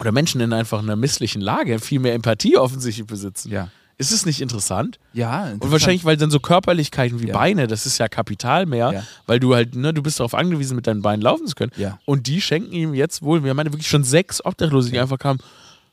[0.00, 3.50] oder Menschen in einfach einer misslichen Lage viel mehr Empathie offensichtlich besitzen.
[3.52, 3.68] Ja.
[4.02, 4.98] Ist es nicht interessant?
[5.12, 7.34] Ja, Und wahrscheinlich, weil dann so Körperlichkeiten wie Ja.
[7.34, 9.02] Beine, das ist ja Kapital mehr, Ja.
[9.26, 11.72] weil du halt, ne, du bist darauf angewiesen, mit deinen Beinen laufen zu können.
[11.76, 11.98] Ja.
[12.04, 15.38] Und die schenken ihm jetzt wohl, wir meinen wirklich schon sechs Obdachlose, die einfach kamen,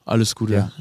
[0.05, 0.53] alles Gute.
[0.53, 0.71] Ja.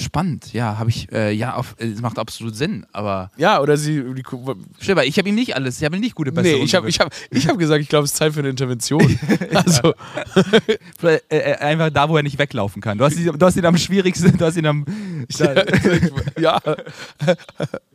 [0.00, 3.30] Spannend, ja, habe ich, äh, ja, auf, äh, das macht absolut Sinn, aber.
[3.36, 6.14] Ja, oder sie, die, Stimmt, aber ich habe ihm nicht alles, ich habe ihm nicht
[6.14, 6.60] gute Besserung.
[6.60, 8.48] nee, ich habe ich hab, ich hab gesagt, ich glaube, es ist Zeit für eine
[8.48, 9.00] Intervention.
[9.52, 9.94] Also,
[11.02, 12.98] äh, äh, einfach da, wo er nicht weglaufen kann.
[12.98, 14.84] Du hast ihn, du hast ihn am schwierigsten, du hast ihn am.
[16.38, 16.60] ja,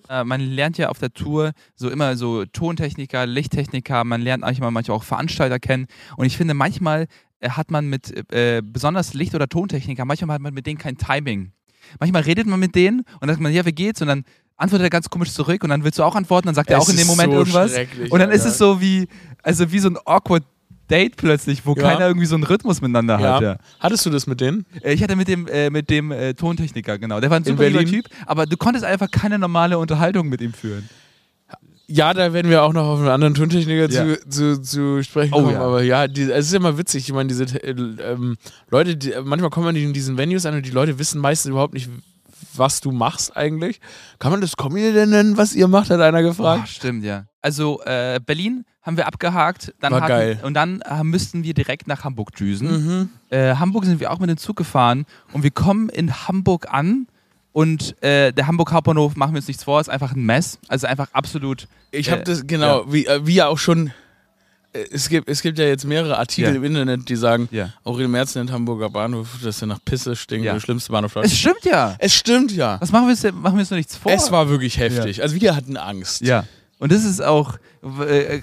[0.10, 4.72] Äh, man lernt ja auf der Tour so immer so Tontechniker, Lichttechniker, man lernt manchmal,
[4.72, 5.88] manchmal auch Veranstalter kennen.
[6.18, 7.08] Und ich finde, manchmal
[7.42, 11.52] hat man mit äh, besonders Licht- oder Tontechniker, manchmal hat man mit denen kein Timing.
[12.00, 14.02] Manchmal redet man mit denen und dann sagt man, ja, wie geht's?
[14.02, 14.24] Und dann
[14.58, 16.84] antwortet er ganz komisch zurück und dann willst du auch antworten, dann sagt er Es
[16.86, 17.72] auch in dem ist Moment so irgendwas.
[18.10, 18.50] Und dann ist Alter.
[18.52, 19.08] es so wie,
[19.44, 20.44] also wie so ein awkward
[20.90, 21.82] Date plötzlich, wo Ja.
[21.82, 23.42] keiner irgendwie so einen Rhythmus miteinander hat.
[23.42, 23.52] ja.
[23.54, 23.58] Ja.
[23.80, 24.66] Hattest du das mit denen?
[24.84, 27.20] Äh, Ich hatte mit dem, äh, mit dem äh, Tontechniker, genau.
[27.20, 27.84] Der war ein In super lieber?
[27.86, 30.88] Typ, aber du konntest einfach keine normale Unterhaltung mit ihm führen.
[31.88, 34.15] Ja, da werden wir auch noch auf einen anderen Tontechniker Ja.
[34.18, 35.54] zu, zu, zu sprechen Oh, kommen.
[35.54, 35.62] ja.
[35.62, 37.08] Aber ja, die, es ist immer witzig.
[37.08, 38.38] Ich meine, diese äh, ähm,
[38.70, 41.74] Leute, die, manchmal kommen die in diesen Venues an und die Leute wissen meistens überhaupt
[41.75, 41.89] nicht,
[42.56, 43.80] was du machst eigentlich.
[44.20, 46.70] Kann man das Comedy denn nennen, was ihr macht, hat einer gefragt.
[46.70, 47.25] stimmt, ja.
[47.42, 49.74] Also äh, Berlin haben wir abgehakt.
[49.80, 50.39] Dann War hatten, geil.
[50.44, 52.70] Und dann äh, müssten wir direkt nach Hamburg düsen.
[53.00, 53.10] Mhm.
[53.30, 57.08] Äh, Hamburg sind wir auch mit dem Zug gefahren und wir kommen in Hamburg an
[57.56, 60.60] und äh, der Hamburg Hauptbahnhof, machen wir uns nichts vor, ist einfach ein Mess.
[60.68, 61.70] Also einfach absolut.
[61.92, 63.94] Ich Äh, habe das, genau, wie, äh, wie ja auch schon,
[64.74, 66.56] äh, es gibt, es gibt ja jetzt mehrere Artikel Ja.
[66.58, 67.70] im Internet, die sagen, Ja.
[67.86, 70.51] Aurel Merz nennt Hamburger Bahnhof, dass er nach Pisse stinkt, Ja.
[70.51, 71.96] der schlimmste Bahnhof Es stimmt ja.
[72.00, 72.75] Es stimmt ja.
[72.82, 74.12] Was machen wir uns, denn- machen wir uns noch nichts vor?
[74.12, 75.22] Es war wirklich heftig.
[75.22, 76.24] Also wir hatten Angst.
[76.24, 76.44] Ja.
[76.79, 77.57] Und das ist auch.
[78.01, 78.42] Äh, äh,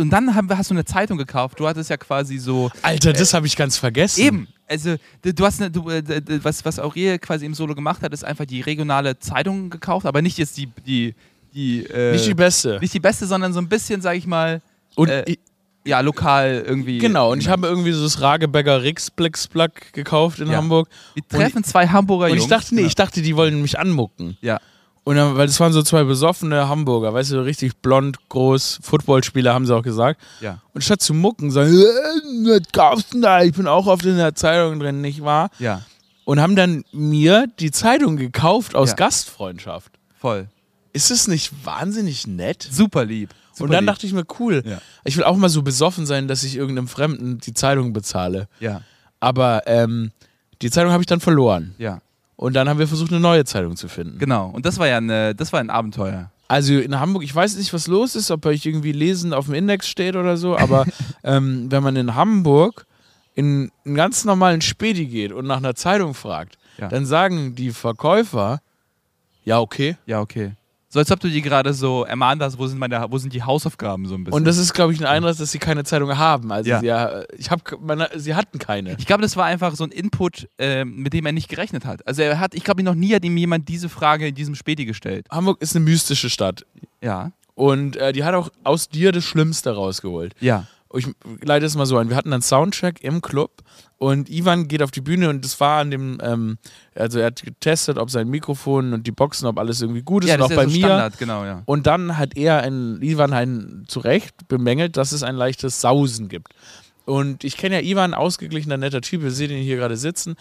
[0.00, 1.60] und dann haben, hast du eine Zeitung gekauft.
[1.60, 2.70] Du hattest ja quasi so.
[2.82, 4.20] Alter, das habe ich ganz vergessen.
[4.22, 4.48] Eben.
[4.66, 6.02] Also, du hast eine, du, äh,
[6.42, 10.22] was, was Aurel quasi im Solo gemacht hat, ist einfach die regionale Zeitung gekauft, aber
[10.22, 10.66] nicht jetzt die.
[10.86, 11.14] die,
[11.52, 12.78] die äh, Nicht die beste.
[12.80, 14.60] nicht die beste, sondern so ein bisschen, sag ich mal,
[14.96, 15.38] Und äh, ich,
[15.86, 16.96] ja, lokal irgendwie.
[16.98, 20.56] genau, und ich habe irgendwie so das Ragebäcker Rixblixplack gekauft in Ja.
[20.56, 20.88] Hamburg.
[21.14, 22.44] Wir treffen zwei Hamburger Und Jungs.
[22.44, 22.88] ich dachte, nee, Genau.
[22.88, 24.36] ich dachte, die wollen mich anmucken.
[24.40, 24.60] Ja.
[25.04, 29.52] Und dann, weil das waren so zwei besoffene Hamburger, weißt du, richtig blond, groß, Footballspieler,
[29.52, 30.18] haben sie auch gesagt.
[30.40, 30.60] Ja.
[30.72, 33.42] Und statt zu mucken, sagen, äh, was kaufst du denn da?
[33.42, 35.50] Ich bin auch oft in der Zeitung drin, nicht wahr?
[35.58, 35.82] Ja.
[36.24, 38.94] Und haben dann mir die Zeitung gekauft aus Ja.
[38.96, 39.92] Gastfreundschaft.
[40.18, 40.48] Voll.
[40.94, 42.66] Ist es nicht wahnsinnig nett?
[42.70, 43.30] Super lieb.
[43.52, 43.92] Super Und dann lieb.
[43.92, 44.78] dachte ich mir, cool, Ja.
[45.04, 48.48] ich will auch mal so besoffen sein, dass ich irgendeinem Fremden die Zeitung bezahle.
[48.58, 48.80] Ja.
[49.20, 50.12] Aber ähm,
[50.62, 51.74] die Zeitung habe ich dann verloren.
[51.76, 52.00] Ja.
[52.36, 54.18] Und dann haben wir versucht, eine neue Zeitung zu finden.
[54.18, 54.48] Genau.
[54.50, 56.30] Und das war ja eine, das war ein Abenteuer.
[56.48, 59.54] Also in Hamburg, ich weiß nicht, was los ist, ob euch irgendwie Lesen auf dem
[59.54, 60.84] Index steht oder so, aber
[61.24, 62.86] ähm, wenn man in Hamburg
[63.34, 66.88] in einen ganz normalen Späti geht und nach einer Zeitung fragt, Ja.
[66.88, 68.60] dann sagen die Verkäufer,
[69.44, 69.96] ja, okay.
[70.06, 70.52] Ja, okay.
[70.94, 73.42] So als ob du die gerade so ermahnt hast, wo sind, meine, wo sind die
[73.42, 74.38] Hausaufgaben so ein bisschen.
[74.38, 76.52] Und das ist, glaube ich, ein Einlass, dass sie keine Zeitung haben.
[76.52, 76.78] Also Ja.
[77.18, 78.94] sie, ich hab, meine, sie hatten keine.
[78.96, 82.06] ich glaube, das war einfach so ein Input, ähm, mit dem er nicht gerechnet hat.
[82.06, 84.84] Also er hat, ich glaube, noch nie hat ihm jemand diese Frage in diesem Späti
[84.84, 85.26] gestellt.
[85.32, 86.64] Hamburg ist eine mystische Stadt.
[87.02, 87.32] Ja.
[87.56, 90.34] Und äh, die hat auch aus dir das Schlimmste rausgeholt.
[90.38, 90.68] Ja.
[90.96, 91.08] Ich
[91.40, 92.08] leite es mal so ein.
[92.08, 93.62] Wir hatten einen Soundcheck im Club
[93.98, 96.58] und Ivan geht auf die Bühne und das war an dem, ähm,
[96.94, 100.30] also er hat getestet, ob sein Mikrofon und die Boxen, ob alles irgendwie gut ist
[100.30, 100.86] ja, und auch ist ja bei so mir.
[100.86, 101.62] Standard, genau, ja.
[101.64, 106.28] Und dann hat er, ein, Ivan, ein, zu Recht bemängelt, dass es ein leichtes Sausen
[106.28, 106.54] gibt.
[107.06, 110.36] Und ich kenne ja Ivan, ausgeglichener, netter Typ, wir sehen ihn hier gerade sitzen.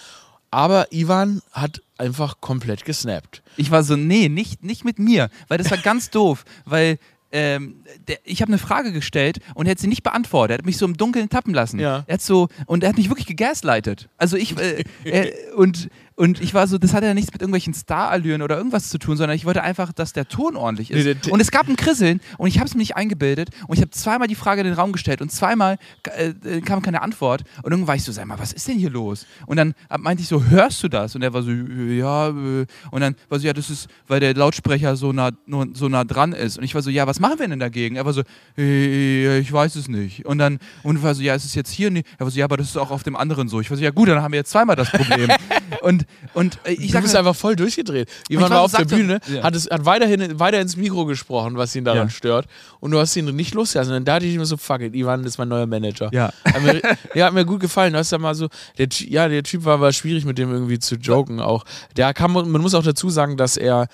[0.52, 3.42] Aber Ivan hat einfach komplett gesnappt.
[3.58, 7.00] Ich war so, nee, nicht, nicht mit mir, weil das war ganz doof, weil
[7.34, 10.52] ähm, der, ich habe eine Frage gestellt und er hat sie nicht beantwortet.
[10.52, 11.80] Er hat mich so im Dunkeln tappen lassen.
[11.80, 12.04] Ja.
[12.08, 14.08] Er hat so, und er hat mich wirklich gegaslightet.
[14.17, 17.73] Also ich, äh, er, und, und ich war so, das hat ja nichts mit irgendwelchen
[17.73, 21.06] Starallüren oder irgendwas zu tun, sondern ich wollte einfach, dass der Ton ordentlich ist.
[21.06, 23.82] Nee, und es gab ein Krisseln und ich habe es mir nicht eingebildet und ich
[23.82, 25.78] habe zweimal die Frage in den Raum gestellt und zweimal
[26.15, 28.89] äh, kam keine Antwort und irgendwann war ich so, sag mal, was ist denn hier
[28.89, 29.26] los?
[29.47, 31.15] Und dann äh, meinte ich so, hörst du das?
[31.15, 32.65] Und er war so, ja, äh.
[32.91, 35.32] und dann war so, ja, das ist, weil der Lautsprecher so nah,
[35.73, 36.58] so nah dran ist.
[36.58, 37.95] Und ich war so, ja, was machen wir denn dagegen?
[37.95, 38.23] Er war so,
[38.58, 40.26] äh, ich weiß es nicht.
[40.26, 41.91] Und dann, und war so, ja, ist es jetzt hier?
[41.93, 43.60] Er war so, ja, aber das ist auch auf dem anderen so.
[43.60, 45.30] Ich war so, ja gut, dann haben wir jetzt zweimal das Problem.
[45.82, 46.03] und,
[46.34, 48.10] und äh, ich du bist mal- einfach voll durchgedreht.
[48.30, 49.44] Ivan war auf der Bühne, Ja.
[49.44, 52.10] hat, es, hat weiterhin, weiter ins Mikro gesprochen, was ihn daran Ja.
[52.10, 52.48] stört.
[52.80, 53.94] Und du hast ihn nicht losgelassen.
[53.94, 56.10] Und dann dachte ich mir so, fuck it, Ivan ist mein neuer Manager.
[56.12, 56.32] Ja.
[56.46, 56.82] Hat mir,
[57.16, 57.94] ja, hat mir gut gefallen.
[57.94, 60.80] Du hast ja mal so, der, ja, der Typ war, war schwierig mit dem irgendwie
[60.80, 61.63] zu joken auch.
[61.98, 63.88] Der kam, man muss auch dazu sagen, dass er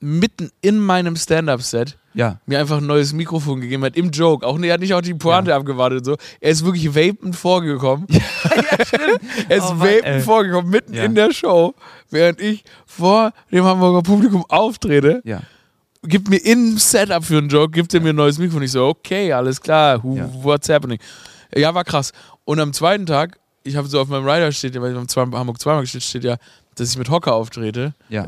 [0.00, 2.40] mitten in meinem Stand-Up-Set ja.
[2.46, 4.46] mir einfach ein neues Mikrofon gegeben hat, im Joke.
[4.46, 6.16] Auch, er hat nicht auch die Pointe abgewartet und so.
[6.40, 8.06] Er ist wirklich vapend vorgekommen.
[9.48, 10.20] er ist Oh Mann, vapend ey.
[10.20, 11.04] vorgekommen, mitten Ja.
[11.04, 11.74] in der Show,
[12.10, 15.20] während ich vor dem Hamburger Publikum auftrete.
[15.24, 15.40] Ja.
[16.02, 18.62] Gibt mir im Setup für einen Joke, gibt er mir ein neues Mikrofon.
[18.62, 20.30] Ich so, okay, alles klar, who, Ja.
[20.42, 20.98] what's happening?
[21.54, 22.12] Ja, war krass.
[22.44, 25.60] Und am zweiten Tag, ich habe so auf meinem Rider steht, weil ich am Hamburg
[25.60, 26.36] zweimal steht, steht ja,
[26.76, 27.92] dass ich mit Hocker auftrete.
[28.08, 28.24] Ja.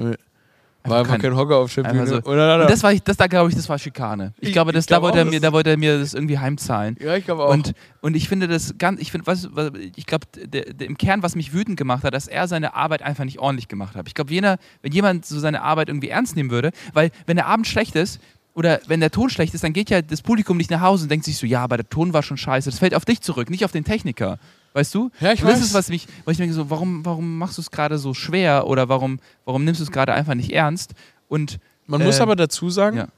[0.85, 2.23] War einfach kein- Hocker auf der einfach Bühne.
[2.25, 2.31] so.
[2.31, 4.33] Und das war ich, das da glaube ich, das war Schikane.
[4.41, 5.99] Ich Ich- glaube, das, ich glaub da, wollte er mir, das- da wollte er mir
[5.99, 6.97] das irgendwie heimzahlen.
[7.01, 7.51] ja, ich glaube auch.
[7.51, 10.27] Und, und ich finde das ganz, ich finde, was, was ich glaube,
[10.81, 13.95] im Kern, was mich wütend gemacht hat, dass er seine Arbeit einfach nicht ordentlich gemacht
[13.95, 14.09] hat.
[14.09, 17.47] Ich glaube, jener, wenn jemand so seine Arbeit irgendwie ernst nehmen würde, weil wenn der
[17.47, 18.21] Abend schlecht ist
[18.55, 21.09] oder wenn der Ton schlecht ist, dann geht ja das Publikum nicht nach Hause und
[21.11, 22.69] denkt sich so, ja, aber der Ton war schon scheiße.
[22.71, 24.39] Das fällt auf dich zurück, nicht auf den Techniker.
[24.75, 25.11] Weißt du?
[25.21, 25.67] Ja, ich und das weiß.
[25.67, 28.67] ist, was mich, was ich denke, so, warum, warum machst du es gerade so schwer
[28.67, 30.93] oder warum, warum nimmst du es gerade einfach nicht ernst?
[31.29, 33.09] Und Man muss äh, aber dazu sagen, ja.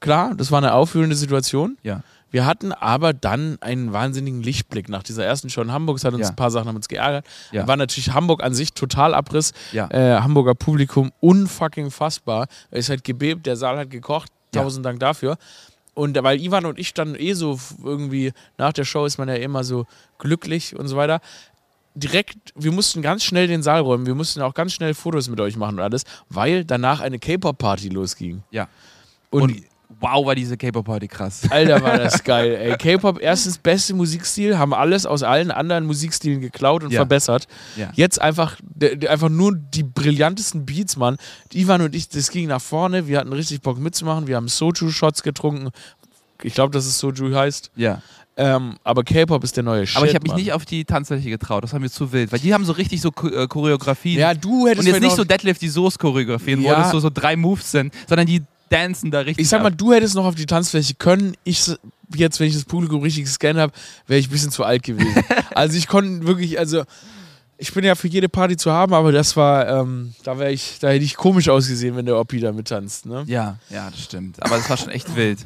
[0.00, 1.76] klar, das war eine aufführende Situation.
[1.82, 5.98] ja, Wir hatten aber dann einen wahnsinnigen Lichtblick nach dieser ersten Show in Hamburg.
[5.98, 6.28] Es hat uns Ja.
[6.30, 7.26] ein paar Sachen haben uns geärgert.
[7.52, 7.66] Ja.
[7.66, 9.52] War natürlich Hamburg an sich total Abriss.
[9.72, 12.46] ja, Äh, Hamburger Publikum unfucking fassbar.
[12.70, 14.30] Es halt gebebt, der Saal hat gekocht.
[14.52, 15.36] Tausend Dank dafür.
[15.96, 19.36] Und weil Ivan und ich dann eh so irgendwie nach der Show ist man ja
[19.36, 19.86] immer so
[20.18, 21.20] glücklich und so weiter.
[21.94, 24.04] Direkt, wir mussten ganz schnell den Saal räumen.
[24.04, 27.88] Wir mussten auch ganz schnell Fotos mit euch machen und alles, weil danach eine K-Pop-Party
[27.88, 28.42] losging.
[28.50, 28.68] ja.
[29.30, 29.62] Und, Und,
[30.00, 31.42] wow, war diese K-Pop-Party krass.
[31.50, 32.76] Alter, war das geil, ey.
[32.76, 36.98] K-Pop, erstens beste Musikstil, haben alles aus allen anderen Musikstilen geklaut und Ja.
[37.00, 37.46] verbessert.
[37.76, 37.90] Ja.
[37.94, 38.56] Jetzt einfach,
[39.08, 41.16] einfach nur die brillantesten Beats, Mann.
[41.52, 43.06] Ivan und ich, das ging nach vorne.
[43.06, 44.26] Wir hatten richtig Bock mitzumachen.
[44.26, 45.70] Wir haben Soju-Shots getrunken.
[46.42, 47.70] Ich glaube, dass es Soju heißt.
[47.76, 48.02] Ja.
[48.38, 49.96] Ähm, aber K-Pop ist der neue Shit.
[49.96, 50.40] Aber ich habe mich Mann.
[50.40, 52.30] nicht auf die Tanzfläche getraut, das war mir zu wild.
[52.32, 54.18] Weil die haben so richtig so äh, Choreografien.
[54.20, 56.82] Ja, du hättest und jetzt nicht so Deadlift die Soße Choreografien, wo Ja.
[56.82, 59.42] das so, so drei Moves sind, sondern die dancen da richtig.
[59.42, 59.78] Ich sag mal, ab.
[59.78, 61.36] du hättest noch auf die Tanzfläche können.
[61.44, 61.70] Ich
[62.14, 63.72] jetzt, wenn ich das Publikum richtig gescannt habe,
[64.06, 65.24] wäre ich ein bisschen zu alt gewesen.
[65.54, 66.84] also ich konnte wirklich, also
[67.58, 70.78] ich bin ja für jede Party zu haben, aber das war, ähm, da wäre ich,
[70.78, 73.06] da hätte ich komisch ausgesehen, wenn der Oppi da mittanzt.
[73.06, 73.24] Ne?
[73.26, 74.42] Ja, ja, das stimmt.
[74.42, 75.38] Aber das war schon echt wild.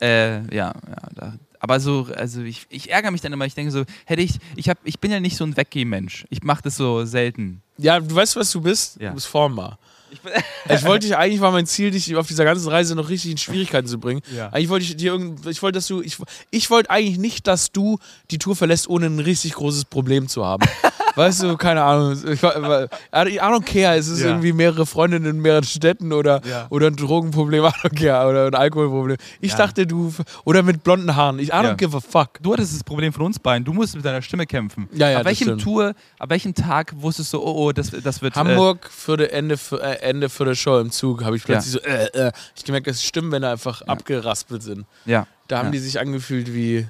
[0.00, 1.08] Äh, ja, ja.
[1.14, 1.34] Da.
[1.58, 4.68] Aber so, also ich, ich ärgere mich dann immer, ich denke so, hätte ich, ich
[4.68, 6.26] hab, ich bin ja nicht so ein Weggeh-Mensch.
[6.30, 7.62] Ich mache das so selten.
[7.78, 9.00] Ja, du weißt, was du bist?
[9.00, 9.08] Ja.
[9.08, 9.78] Du bist formbar.
[10.68, 13.36] Ich wollte dich, eigentlich war mein Ziel, dich auf dieser ganzen Reise noch richtig in
[13.38, 14.20] Schwierigkeiten zu bringen.
[14.36, 14.48] Ja.
[14.48, 16.16] Eigentlich wollte ich dir irgend, ich wollte, dass du, ich,
[16.50, 17.98] ich wollte eigentlich nicht, dass du
[18.32, 20.66] die Tour verlässt, ohne ein richtig großes Problem zu haben.
[21.14, 22.18] weißt du, keine Ahnung.
[22.30, 22.82] Ich, war- war-
[23.14, 23.96] I don't care.
[23.96, 24.26] Es ist Ja.
[24.26, 26.66] irgendwie mehrere Freundinnen in mehreren Städten oder, Ja.
[26.70, 28.28] oder ein Drogenproblem, I don't care.
[28.28, 29.16] Oder ein Alkoholproblem.
[29.40, 29.58] Ich Ja.
[29.58, 30.12] dachte, du,
[30.44, 31.38] oder mit blonden Haaren.
[31.38, 31.74] Ich, I don't Ja.
[31.74, 32.42] give a fuck.
[32.42, 33.64] du hattest das Problem von uns beiden.
[33.64, 34.88] Du musst mit deiner Stimme kämpfen.
[34.92, 35.58] Ja, ja, ab welchem.
[35.58, 38.34] Tour, ab welchem Tag wusstest du, oh, oh, das, das wird.
[38.34, 41.72] Hamburg für der Ende, für, äh, Ende für der Show im Zug habe ich plötzlich
[41.72, 44.86] so, äh, äh, ich gemerkt, dass die Stimmbänder einfach abgeraspelt sind.
[45.04, 45.26] Ja.
[45.48, 45.72] Da haben Ja.
[45.72, 46.86] die sich angefühlt wie,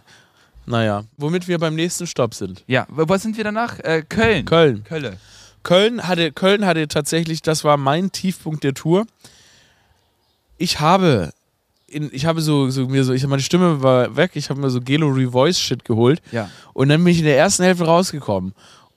[0.66, 2.62] naja, womit wir beim nächsten Stopp sind.
[2.66, 3.78] Ja, wo sind wir danach?
[3.80, 4.44] Äh, Köln.
[4.44, 4.84] Köln.
[4.84, 5.16] Kölle.
[5.62, 9.06] Köln hatte, Köln hatte tatsächlich, das war mein Tiefpunkt der Tour.
[10.58, 11.32] Ich habe,
[11.86, 14.70] in, ich habe so, so mir so, ich meine Stimme war weg, ich habe mir
[14.70, 16.48] so Gelo Revoice Shit geholt Ja.
[16.72, 18.54] und dann bin ich in der ersten Hälfte rausgekommen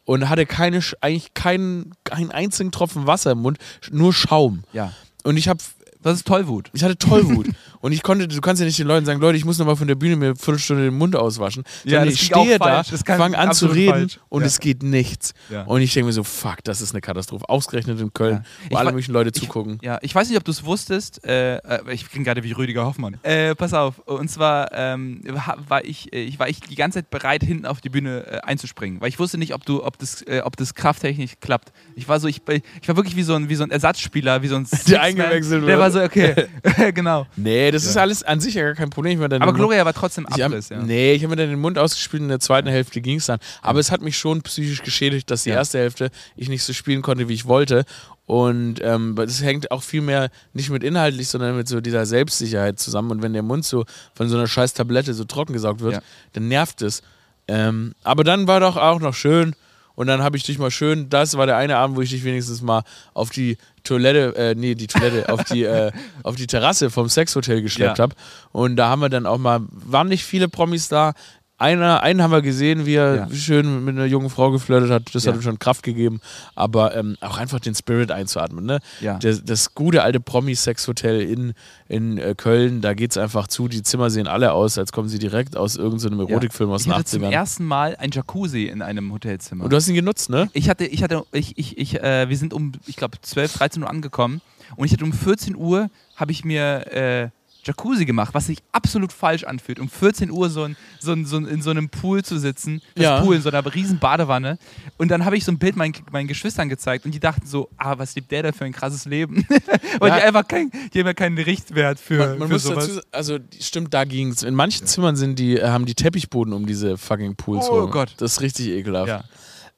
[0.09, 3.59] und hatte keine, eigentlich keinen, keinen einzigen Tropfen Wasser im Mund,
[3.91, 4.63] nur Schaum.
[4.73, 4.91] Ja.
[5.23, 5.59] Und ich habe
[6.01, 6.71] Das ist Tollwut.
[6.73, 7.47] Ich hatte Tollwut.
[7.81, 9.87] und ich konnte, du kannst ja nicht den Leuten sagen, Leute, ich muss nochmal von
[9.87, 11.63] der Bühne mir eine Viertelstunde den Mund auswaschen.
[11.83, 14.19] Ja, ich stehe da, fange an zu reden falsch.
[14.29, 14.47] und Ja.
[14.47, 15.33] es geht nichts.
[15.49, 15.63] Ja.
[15.63, 17.47] Und ich denke mir so, fuck, das ist eine Katastrophe.
[17.49, 19.79] Ausgerechnet in Köln, wo Ich alle möglichen Leute ich- zugucken.
[19.81, 21.25] Ja, ich weiß nicht, ob du es wusstest.
[21.25, 23.17] Äh, äh, ich klinge gerade wie Rüdiger Hoffmann.
[23.23, 23.99] Äh, pass auf.
[23.99, 25.21] Und zwar ähm,
[25.67, 28.39] war, ich, äh, ich war ich die ganze Zeit bereit, hinten auf die Bühne äh,
[28.41, 31.71] einzuspringen, weil ich wusste nicht, ob du, ob das, äh, ob das krafttechnisch klappt.
[31.95, 32.41] Ich war so, ich,
[32.81, 35.61] ich war wirklich wie so ein, wie so ein Ersatzspieler, wie so ein Sixman, eingewechselt
[35.63, 35.79] Der wird.
[35.79, 36.47] war so, okay,
[36.93, 37.25] genau.
[37.35, 39.19] Nee, Nee, das ist alles an sich ja gar kein Problem.
[39.19, 40.81] Aber den Mund- Gloria war trotzdem ich hab, Abriss, ja.
[40.81, 43.25] Nee, ich habe mir dann den Mund ausgespielt und in der zweiten Hälfte ging es
[43.27, 43.39] dann.
[43.61, 45.55] Aber es hat mich schon psychisch geschädigt, dass die Ja.
[45.55, 47.85] erste Hälfte ich nicht so spielen konnte, wie ich wollte.
[48.25, 52.79] Und ähm, das hängt auch viel mehr nicht mit inhaltlich, sondern mit so dieser Selbstsicherheit
[52.79, 53.09] zusammen.
[53.11, 56.01] Und wenn der Mund so von so einer scheiß Tablette so trocken gesaugt wird, Ja.
[56.33, 57.01] dann nervt es.
[57.47, 59.55] Ähm, aber dann war doch auch noch schön.
[59.99, 62.23] Und dann habe ich dich mal schön, das war der eine Abend, wo ich dich
[62.23, 62.83] wenigstens mal
[63.13, 65.91] auf die Toilette, äh, nee, die Toilette, auf die, äh,
[66.23, 68.03] auf die Terrasse vom Sexhotel geschleppt Ja.
[68.03, 68.15] habe.
[68.53, 71.15] Und da haben wir dann auch mal, waren nicht viele Promis da.
[71.59, 73.29] Einer, einen haben wir gesehen, wie er Ja.
[73.35, 75.13] schön mit einer jungen Frau geflirtet hat.
[75.13, 75.31] Das Ja.
[75.33, 76.21] hat ihm schon Kraft gegeben.
[76.55, 78.65] Aber ähm, auch einfach den Spirit einzuatmen.
[78.65, 78.79] Ne?
[79.01, 79.17] Ja.
[79.19, 81.53] Das, das gute alte Promi-Sex-Hotel in,
[81.89, 83.67] in äh, Köln, da geht es einfach zu.
[83.67, 86.93] Die Zimmer sehen alle aus, als kommen sie direkt aus irgendeinem Erotikfilm aus Ich den
[86.93, 87.31] hatte zum 80ern.
[87.31, 89.65] ersten Mal ein Jacuzzi in einem Hotelzimmer.
[89.65, 90.49] Und du hast ihn genutzt, ne?
[90.53, 93.83] Ich hatte, ich hatte, ich, ich, ich, äh, wir sind um, ich glaube, 12, 13
[93.83, 94.39] Uhr angekommen
[94.77, 97.29] und ich hatte um 14 Uhr, habe ich mir äh,
[97.69, 99.79] Jacuzzi gemacht, was sich absolut falsch anfühlt.
[99.79, 102.81] Um 14 Uhr so, ein, so, ein, so ein, in so einem Pool zu sitzen,
[102.95, 103.21] das Ja.
[103.21, 104.57] Pool in so einer riesen Badewanne.
[104.97, 107.69] Und dann habe ich so ein Bild meinen, meinen Geschwistern gezeigt und die dachten so,
[107.77, 109.45] ah, was lebt der da für ein krasses Leben?
[109.99, 110.17] Weil Ja.
[110.17, 112.87] die einfach kein, die haben ja keinen Richtwert für, Man, man für muss sowas.
[112.87, 114.43] dazu, also stimmt, da ging es.
[114.43, 117.91] In manchen Zimmern sind die, äh, haben die Teppichboden um diese fucking Pools Oh rum.
[117.91, 118.13] Gott.
[118.17, 119.07] Das ist richtig ekelhaft.
[119.09, 119.23] ja.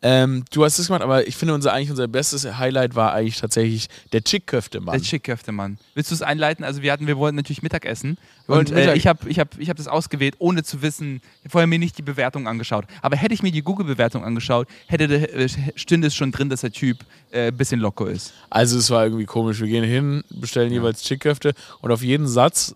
[0.04, 3.40] Ähm, du hast es gemacht, aber ich finde, unser, eigentlich unser bestes Highlight war eigentlich
[3.40, 4.94] tatsächlich der Chick-Köfte-Mann.
[4.94, 5.78] Der Chickköfte, Mann.
[5.94, 6.66] Willst du es einleiten?
[6.66, 8.18] Also wir hatten, wir wollten natürlich Mittagessen.
[8.48, 11.78] Und äh, ich habe ich hab, ich hab das ausgewählt, ohne zu wissen, vorher mir
[11.78, 12.86] nicht die Bewertung angeschaut.
[13.04, 16.72] Aber hätte ich mir die Google-Bewertung angeschaut, hätte äh, stünde es schon drin, dass der
[16.72, 16.98] Typ
[17.32, 18.34] äh, ein bisschen locker ist.
[18.50, 19.60] Also es war irgendwie komisch.
[19.62, 22.76] Wir gehen hin, bestellen jeweils Chick-Köfte und auf jeden Satz,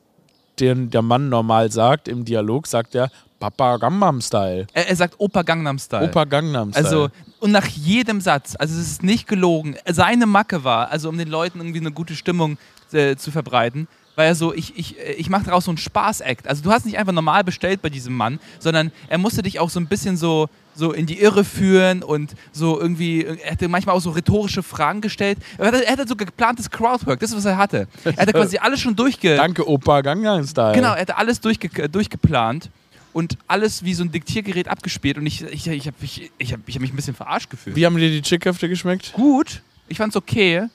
[0.60, 4.68] den der Mann normal sagt, im Dialog, sagt er Papa Gangnam Style.
[4.74, 6.06] Er, er sagt Opa Gangnam Style.
[6.06, 6.86] Opa Gangnam Style.
[6.86, 11.18] Also, und nach jedem Satz, also es ist nicht gelogen, seine Macke war, also um
[11.18, 12.58] den Leuten irgendwie eine gute Stimmung
[12.92, 16.48] äh, zu verbreiten, weil er so, ich, ich, äh, ich mache daraus so einen Spaß-Act.
[16.48, 19.70] Also du hast nicht einfach normal bestellt bei diesem Mann, sondern er musste dich auch
[19.70, 23.96] so ein bisschen so, so in die Irre führen und so irgendwie, er hätte manchmal
[23.96, 25.38] auch so rhetorische Fragen gestellt.
[25.58, 27.88] Er hatte, er hatte so geplantes Crowdwork, das ist, was er hatte.
[28.04, 29.36] Er hatte quasi alles schon durchge...
[29.36, 30.74] Danke, Opa Gangnam Style.
[30.74, 32.70] Genau, er hatte alles durchge durchgeplant
[33.16, 36.60] und alles wie so ein Diktiergerät abgespielt und ich, ich, ich habe ich, ich hab,
[36.68, 37.74] ich hab mich ein bisschen verarscht gefühlt.
[37.78, 39.14] Wie haben dir die Chick-Köfte geschmeckt?
[39.14, 40.68] Gut, ich fand's okay.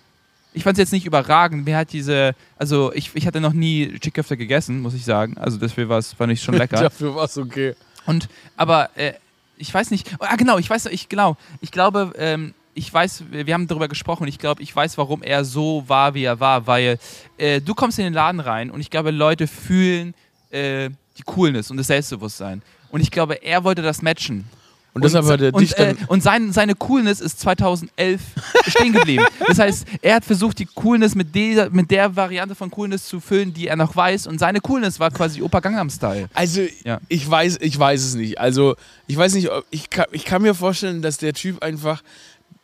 [0.55, 1.67] Ich fand's jetzt nicht überragend.
[1.67, 5.37] Mir hat diese, also ich, ich hatte noch nie Chickköfte gegessen, muss ich sagen.
[5.37, 6.81] Also deswegen war's, fand ich schon lecker.
[6.81, 7.75] Dafür war es okay.
[8.07, 9.13] Und aber äh,
[9.59, 10.11] ich weiß nicht.
[10.19, 11.37] Ah genau, ich weiß, ich genau.
[11.61, 14.27] Ich glaube, ähm, ich weiß, wir haben darüber gesprochen.
[14.27, 16.99] Ich glaube, ich weiß, warum er so war, wie er war, weil
[17.37, 20.15] äh, du kommst in den Laden rein und ich glaube, Leute fühlen
[20.51, 22.63] äh, die Coolness und das Selbstbewusstsein.
[22.91, 24.47] Und ich glaube, er wollte das matchen.
[24.93, 25.91] Und er und, dich dann.
[25.91, 28.21] äh, und sein, seine Coolness ist 2011
[28.67, 29.25] stehen geblieben.
[29.47, 33.21] Das heißt, er hat versucht, die Coolness mit der, mit der Variante von Coolness zu
[33.21, 34.27] füllen, die er noch weiß.
[34.27, 36.29] Und seine Coolness war quasi Opa Gangnam Style.
[36.35, 36.99] Also, Ja.
[37.07, 38.41] ich weiß, ich weiß es nicht.
[38.41, 38.75] Also,
[39.07, 42.03] ich weiß nicht, ob, ich, kann, ich kann mir vorstellen, dass der Typ einfach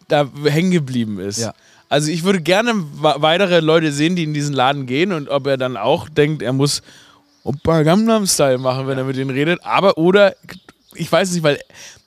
[0.08, 1.38] da hängen geblieben ist.
[1.38, 1.54] Ja.
[1.88, 5.56] Also, ich würde gerne weitere Leute sehen, die in diesen Laden gehen und ob er
[5.58, 6.82] dann auch denkt, er muss
[7.46, 9.60] Opa Gangnam Style machen, wenn er mit denen redet.
[9.64, 10.34] Aber, oder,
[10.94, 11.58] ich weiß nicht, weil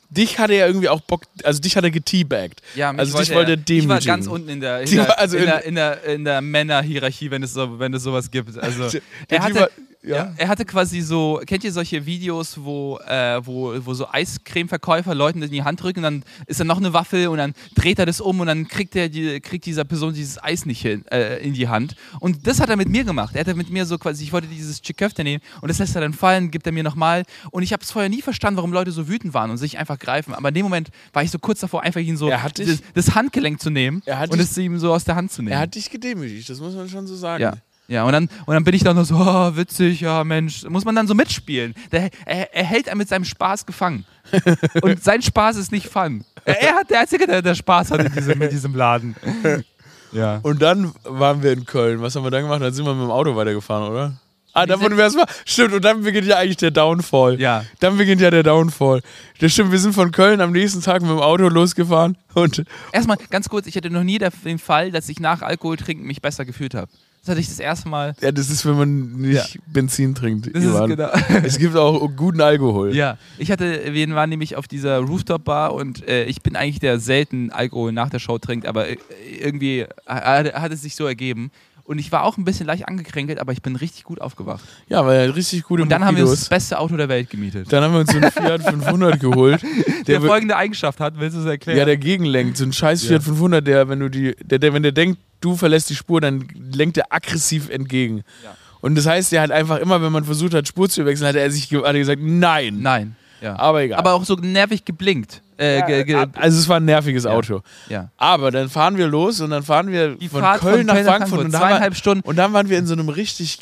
[0.09, 2.61] dich hatte er irgendwie auch Bock, also dich hat er geteabaggt.
[2.75, 4.05] Ja, mich also dich wollte er Ich war demütigen.
[4.07, 7.29] ganz unten in der, in der, also in in- der, in der, in der Männerhierarchie,
[7.31, 8.57] wenn es, so, wenn es sowas gibt.
[8.57, 8.97] Also,
[9.27, 9.69] er hatte,
[10.03, 10.15] ja.
[10.15, 10.33] ja.
[10.37, 15.41] er hatte quasi so, kennt ihr solche Videos, wo, äh, wo, wo so Eiscremeverkäufer Leuten
[15.41, 18.21] in die Hand drücken, dann ist da noch eine Waffel und dann dreht er das
[18.21, 21.53] um und dann kriegt, er die, kriegt dieser Person dieses Eis nicht hin, äh, in
[21.53, 21.95] die Hand.
[22.19, 23.35] Und das hat er mit mir gemacht.
[23.35, 26.01] Er hat mit mir so quasi, ich wollte dieses Chiköfte nehmen und das lässt er
[26.01, 27.23] dann fallen, gibt er mir nochmal.
[27.51, 29.99] Und ich habe es vorher nie verstanden, warum Leute so wütend waren und sich einfach
[29.99, 30.33] greifen.
[30.33, 32.29] Aber in dem Moment war ich so kurz davor, einfach ihn so
[32.67, 35.41] das, das Handgelenk zu nehmen hat und dich- es ihm so aus der Hand zu
[35.41, 35.51] nehmen.
[35.53, 37.41] Er hat dich gedemütigt, das muss man schon so sagen.
[37.43, 37.53] ja.
[37.89, 40.85] Ja, und dann, und dann bin ich dann noch so, oh, witzig, ja, Mensch, muss
[40.85, 41.73] man dann so mitspielen.
[41.91, 44.05] Der, er, er hält einen mit seinem Spaß gefangen.
[44.83, 46.23] Und sein Spaß ist nicht Fun.
[46.45, 49.15] Er, er hat der Einzige, der, der Spaß hat in diesem, in diesem Laden.
[50.11, 50.39] Ja.
[50.41, 52.01] Und dann waren wir in Köln.
[52.01, 52.63] Was haben wir dann gemacht?
[52.63, 54.13] Dann sind wir mit dem Auto weitergefahren, oder?
[54.53, 55.27] Ah, dann wurden wir erstmal.
[55.45, 57.39] Stimmt, und dann beginnt ja eigentlich der Downfall.
[57.39, 57.63] Ja.
[57.79, 59.01] Dann beginnt ja der Downfall.
[59.39, 63.17] Das stimmt, wir sind von Köln am nächsten Tag mit dem Auto losgefahren und Erstmal
[63.29, 66.45] ganz kurz, ich hatte noch nie den Fall, dass ich nach Alkohol trinken mich besser
[66.45, 66.89] gefühlt habe.
[67.21, 68.15] Das hatte ich das erste Mal.
[68.21, 70.55] ja, das ist, wenn man nicht Benzin trinkt.
[70.55, 71.09] Das ist genau.
[71.43, 72.95] Es gibt auch guten Alkohol.
[72.95, 76.99] Ja, ich hatte, wir waren nämlich auf dieser Rooftop-Bar und äh, ich bin eigentlich der
[76.99, 78.97] selten Alkohol nach der Show trinkt, aber äh,
[79.41, 81.51] irgendwie hat, hat es sich so ergeben.
[81.89, 84.63] Und ich war auch ein bisschen leicht angekränkelt, aber ich bin richtig gut aufgewacht.
[84.89, 87.31] Ja, weil er richtig gute Und dann haben wir uns das beste Auto der Welt
[87.31, 87.73] gemietet.
[87.73, 89.63] Dann haben wir uns so einen Fiat 500 geholt.
[90.05, 91.79] Der, wir- folgende Eigenschaft hat, willst du es erklären?
[91.79, 92.57] Ja, der gegenlenkt.
[92.57, 95.55] So ein scheiß Fiat 500, der, wenn du die, der, der, wenn der denkt, du
[95.55, 98.17] verlässt die Spur, dann lenkt er aggressiv entgegen.
[98.43, 98.55] Ja.
[98.81, 101.35] Und das heißt, er hat einfach immer, wenn man versucht hat, Spur zu wechseln, hat
[101.37, 102.81] er sich hat er gesagt, nein.
[102.81, 103.15] Nein.
[103.41, 103.57] Ja.
[103.57, 103.97] Aber egal.
[103.97, 105.41] Aber auch so nervig geblinkt.
[105.59, 107.61] Äh, also es war ein nerviges Auto.
[107.89, 108.09] ja.
[108.17, 110.93] Aber dann fahren wir los und dann fahren wir Die von Fahrt Köln von nach
[110.93, 112.27] Köln nach Frankfurt, Frankfurt, und, dann waren zweieinhalb wir, Stunden.
[112.29, 113.59] und dann waren wir in so einem richtig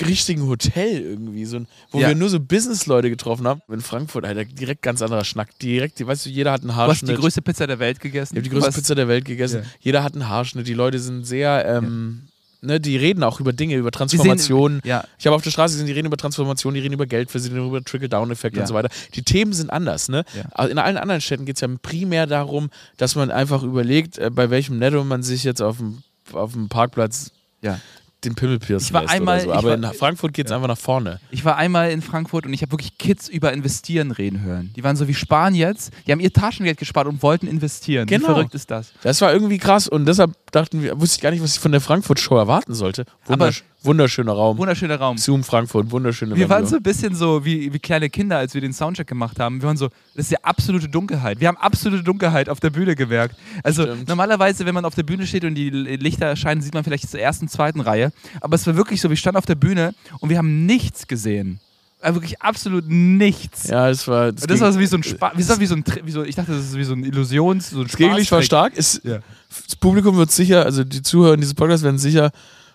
[0.00, 2.08] richtigen Hotel irgendwie, so ein, wo Ja.
[2.08, 3.60] wir nur so Businessleute getroffen haben.
[3.68, 5.58] In Frankfurt, Alter, direkt ganz anderer Schnack.
[5.58, 7.10] Direkt, weißt du, jeder hat einen Du hast Haarschnitt.
[7.16, 8.34] die größte Pizza der Welt gegessen.
[8.34, 9.62] ich habe die größte Pizza der Welt gegessen.
[9.62, 9.68] Ja.
[9.80, 10.66] Jeder hat einen Haarschnitt.
[10.66, 12.22] Die Leute sind sehr, ähm,
[12.62, 14.80] ne, die reden auch über Dinge, über Transformationen.
[14.84, 15.04] Ja.
[15.18, 17.38] Ich habe auf der Straße gesehen, die reden über Transformation, die reden über Geld, die
[17.38, 18.62] reden über Trickle-Down-Effekt Ja.
[18.62, 18.88] und so weiter.
[19.14, 20.08] Die Themen sind anders.
[20.08, 20.24] Ne?
[20.36, 20.44] Ja.
[20.52, 24.30] Aber In allen anderen Städten geht es ja primär darum, dass man einfach überlegt, äh,
[24.30, 27.30] bei welchem Netto man sich jetzt auf dem, auf dem Parkplatz
[27.62, 27.78] Ja.
[28.24, 29.52] Den Pimmel piercen Ich war lässt einmal- so.
[29.52, 31.20] Aber war- in Frankfurt geht es einfach nach vorne.
[31.30, 34.70] Ich war einmal in Frankfurt und ich habe wirklich Kids über Investieren reden hören.
[34.76, 35.90] Die waren so wie sparen jetzt.
[36.06, 38.06] Die haben ihr Taschengeld gespart und wollten investieren.
[38.06, 38.28] Genau.
[38.28, 38.92] Wie verrückt ist das?
[39.02, 41.72] Das war irgendwie krass und deshalb dachten wir, wusste ich gar nicht, was ich von
[41.72, 43.04] der Frankfurt-Show erwarten sollte.
[43.28, 43.50] Aber-
[43.82, 44.58] wunderschöner Raum.
[44.58, 45.16] Wunderschöner Raum.
[45.18, 46.70] Zoom Frankfurt, wunderschöne Wir waren Venue.
[46.70, 49.60] so ein bisschen so wie, wie kleine Kinder, als wir den Soundcheck gemacht haben.
[49.62, 51.40] Wir waren so, das ist ja absolute Dunkelheit.
[51.40, 53.36] Wir haben absolute Dunkelheit auf der Bühne gemerkt.
[53.62, 54.08] Also Stimmt.
[54.08, 57.20] normalerweise, wenn man auf der Bühne steht und die Lichter erscheinen, sieht man vielleicht zur
[57.20, 58.12] ersten, zweiten Reihe.
[58.40, 61.60] Aber es war wirklich so, wir standen auf der Bühne und wir haben nichts gesehen.
[62.02, 63.68] Also wirklich absolut nichts.
[63.68, 64.32] Ja, es war.
[64.32, 66.22] Das war so wie so ein Spa wie, so, wie so ein Tri- wie so,
[66.22, 68.72] ich dachte, das ist wie so ein Illusions, so ein Das Gegenlicht war stark.
[68.74, 69.18] Es, Ja.
[69.66, 72.30] Das Publikum wird sicher, also die Zuhörer in diesem Podcast werden sicher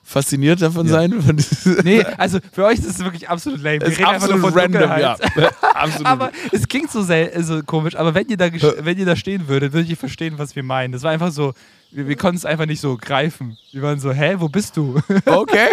[0.05, 0.93] fasziniert davon Ja.
[0.93, 1.13] sein.
[1.83, 3.81] Nee, also für euch ist es wirklich absolut lame.
[3.81, 5.17] Wir Es ist reden einfach nur absolut von random, ja.
[5.75, 6.05] Absolut.
[6.07, 8.47] Aber es klingt so, so komisch, aber wenn ihr, da
[8.79, 10.93] wenn ihr da stehen würdet, würdet ihr verstehen, was wir meinen.
[10.93, 11.53] Das war einfach so,
[11.91, 13.57] wir, wir konnten es einfach nicht so greifen.
[13.71, 14.99] Wir waren so, hä, wo bist du?
[15.25, 15.67] Okay.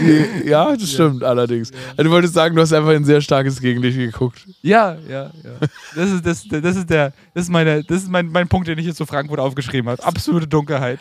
[0.00, 1.70] Die, ja, das stimmt allerdings.
[1.96, 4.44] Also, du wolltest sagen, du hast einfach ein sehr starkes Gegenlicht geguckt.
[4.62, 5.68] ja, ja, ja.
[5.94, 8.78] Das ist, das, das ist, der, das ist, meine, das ist mein, mein Punkt, den
[8.78, 10.02] ich jetzt zu Frankfurt aufgeschrieben habe.
[10.04, 11.00] Absolute Dunkelheit.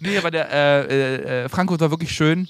[0.00, 2.48] Nee, aber der äh, äh, äh, Frankfurt war wirklich schön.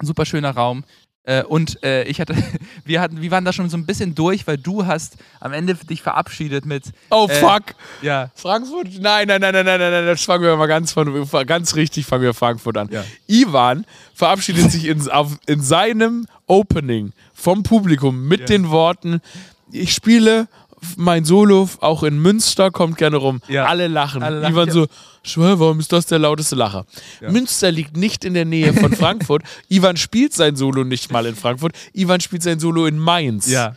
[0.00, 0.84] Super schöner Raum.
[1.24, 2.34] Äh, und äh, ich hatte,
[2.84, 5.74] wir hatten, wir waren da schon so ein bisschen durch, weil du hast am Ende
[5.74, 6.84] dich verabschiedet mit.
[7.10, 7.74] Oh, Äh, fuck.
[8.00, 8.88] Ja, Frankfurt?
[9.00, 12.06] Nein, nein, nein, nein, nein, nein, nein, das fangen wir mal ganz von, ganz richtig
[12.06, 12.88] fangen wir Frankfurt an.
[12.90, 13.04] Ja.
[13.26, 18.46] Ivan verabschiedet sich in, auf, in seinem Opening vom Publikum mit Ja.
[18.46, 19.20] den Worten,
[19.70, 20.48] ich spiele
[20.96, 23.40] mein Solo auch in Münster, kommt gerne rum.
[23.48, 23.66] Ja.
[23.66, 24.22] Alle lachen.
[24.22, 24.72] Alle lachen, Ivan ja.
[24.74, 24.86] so,
[25.22, 26.84] schwör, warum ist das der lauteste Lacher?
[27.20, 27.30] Ja.
[27.30, 29.42] Münster liegt nicht in der Nähe von Frankfurt.
[29.68, 31.72] Ivan spielt sein Solo nicht mal in Frankfurt.
[31.92, 33.48] Ivan spielt sein Solo in Mainz.
[33.48, 33.74] ja.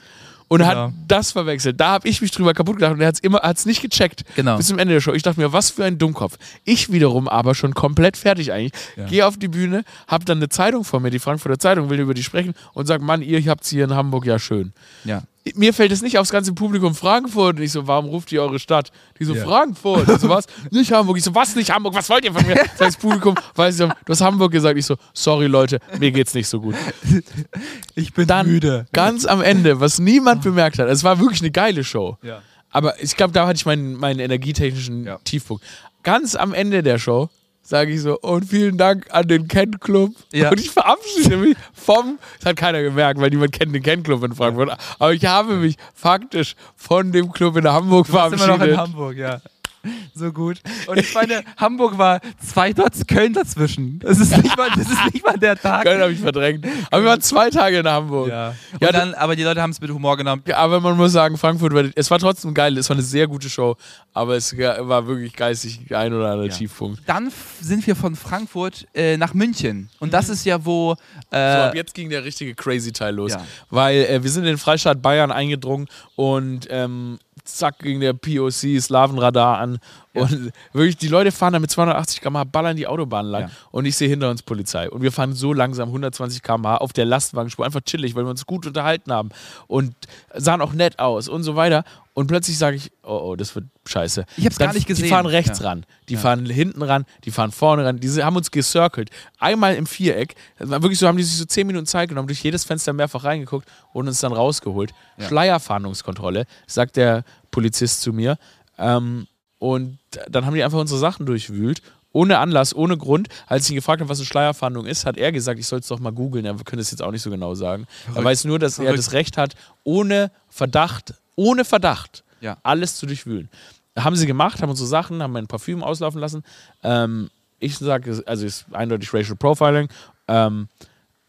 [0.47, 0.69] Und Genau.
[0.87, 1.79] hat das verwechselt.
[1.79, 4.25] Da habe ich mich drüber kaputt gedacht und er hat es immer hat's nicht gecheckt.
[4.35, 4.57] Genau.
[4.57, 5.13] Bis zum Ende der Show.
[5.13, 6.37] Ich dachte mir, was für ein Dummkopf.
[6.65, 8.73] Ich wiederum aber schon komplett fertig eigentlich.
[8.97, 9.05] Ja.
[9.05, 12.13] Gehe auf die Bühne, habe dann eine Zeitung vor mir, die Frankfurter Zeitung, will über
[12.13, 14.73] die sprechen und sage, Mann, ihr habt's hier in Hamburg ja schön.
[15.05, 15.23] Ja.
[15.55, 17.57] Mir fällt es nicht aufs ganze Publikum Frankfurt.
[17.57, 18.91] Und ich so, warum ruft ihr eure Stadt?
[19.19, 19.43] Die so, Ja.
[19.43, 20.07] Frankfurt.
[20.07, 20.45] Ich so, was?
[20.71, 21.17] Nicht Hamburg.
[21.17, 21.95] Ich so, was nicht Hamburg?
[21.95, 22.63] Was wollt ihr von mir?
[22.77, 24.77] Das Publikum, weiß ich, du hast Hamburg gesagt.
[24.77, 26.75] Ich so, sorry Leute, mir geht's nicht so gut.
[27.95, 28.85] Ich bin Dann müde.
[28.93, 32.17] ganz am Ende, was niemand bemerkt hat, es war wirklich eine geile Show.
[32.21, 32.41] Ja.
[32.69, 35.17] Aber ich glaube, da hatte ich meinen, meinen energietechnischen Ja.
[35.23, 35.63] Tiefpunkt.
[36.03, 37.29] Ganz am Ende der Show
[37.71, 40.11] sage ich so, und vielen Dank an den Ken Club.
[40.33, 40.51] Ja.
[40.51, 44.23] Und ich verabschiede mich vom, das hat keiner gemerkt, weil niemand kennt den Ken Club
[44.23, 44.77] in Frankfurt.
[44.99, 48.73] Aber ich habe mich faktisch von dem Club in Hamburg Du warst immer noch in
[48.73, 48.77] verabschiedet.
[48.77, 49.41] Hamburg, ja.
[50.13, 50.59] So gut.
[50.87, 53.99] Und ich meine, Hamburg war zwei Dots Köln dazwischen.
[53.99, 55.83] Das ist nicht mal, das ist nicht mal der Tag.
[55.83, 56.65] Köln habe ich verdrängt.
[56.91, 58.29] Aber wir waren zwei Tage in Hamburg.
[58.29, 58.53] Ja.
[58.79, 60.43] Ja, dann, aber die Leute haben es mit Humor genommen.
[60.45, 62.77] Ja, aber man muss sagen, Frankfurt, war, es war trotzdem geil.
[62.77, 63.75] Es war eine sehr gute Show.
[64.13, 66.53] Aber es war wirklich geistig ein oder andere Ja.
[66.55, 67.01] Tiefpunkt.
[67.07, 69.89] Dann sind wir von Frankfurt äh, nach München.
[69.99, 70.95] Und das ist ja, wo.
[70.95, 73.31] So, Äh, ab jetzt ging der richtige crazy Teil los.
[73.31, 73.45] Ja.
[73.69, 78.79] Weil äh, wir sind in den Freistaat Bayern eingedrungen und ähm, zack ging der POC
[78.81, 79.79] Slavenradar an.
[80.13, 83.43] Und wirklich, die Leute fahren da mit 280 km/h, ballern die Autobahn lang.
[83.43, 83.49] Ja.
[83.71, 84.89] Und ich sehe hinter uns Polizei.
[84.89, 88.45] Und wir fahren so langsam, 120 km/h auf der Lastwagenspur, einfach chillig, weil wir uns
[88.45, 89.29] gut unterhalten haben.
[89.67, 89.95] Und
[90.35, 91.83] sahen auch nett aus und so weiter.
[92.21, 94.25] Und plötzlich sage ich, oh, oh, das wird scheiße.
[94.37, 95.03] Ich hab's Dann- gar nicht gesehen.
[95.05, 95.65] Die fahren rechts Ja.
[95.67, 96.19] ran, die Ja.
[96.19, 97.99] fahren hinten ran, die fahren vorne ran.
[97.99, 99.09] Die haben uns gecircelt.
[99.39, 100.35] Einmal im Viereck.
[100.59, 103.67] Wirklich so, haben die sich so 10 Minuten Zeit genommen, durch jedes Fenster mehrfach reingeguckt
[103.93, 104.91] und uns dann rausgeholt.
[105.17, 105.27] Ja.
[105.27, 108.37] Schleierfahndungskontrolle, sagt der Polizist zu mir.
[108.77, 109.27] Ähm,
[109.59, 111.81] und dann haben die einfach unsere Sachen durchwühlt.
[112.13, 113.29] Ohne Anlass, ohne Grund.
[113.47, 115.87] Als ich ihn gefragt habe, was eine Schleierfahndung ist, hat er gesagt, ich soll es
[115.87, 116.43] doch mal googeln.
[116.45, 117.83] Er könnte es jetzt auch nicht so genau sagen.
[118.07, 118.25] Er Verrückt.
[118.25, 118.99] weiß nur, dass er Verrückt.
[118.99, 119.55] das Recht hat,
[119.85, 122.57] ohne Verdacht, ohne Verdacht, Ja.
[122.63, 123.49] alles zu durchwühlen.
[123.97, 126.43] Haben sie gemacht, haben unsere Sachen, haben mein Parfüm auslaufen lassen.
[126.83, 129.89] Ähm, ich sage, also ist eindeutig Racial Profiling.
[130.27, 130.67] Ähm,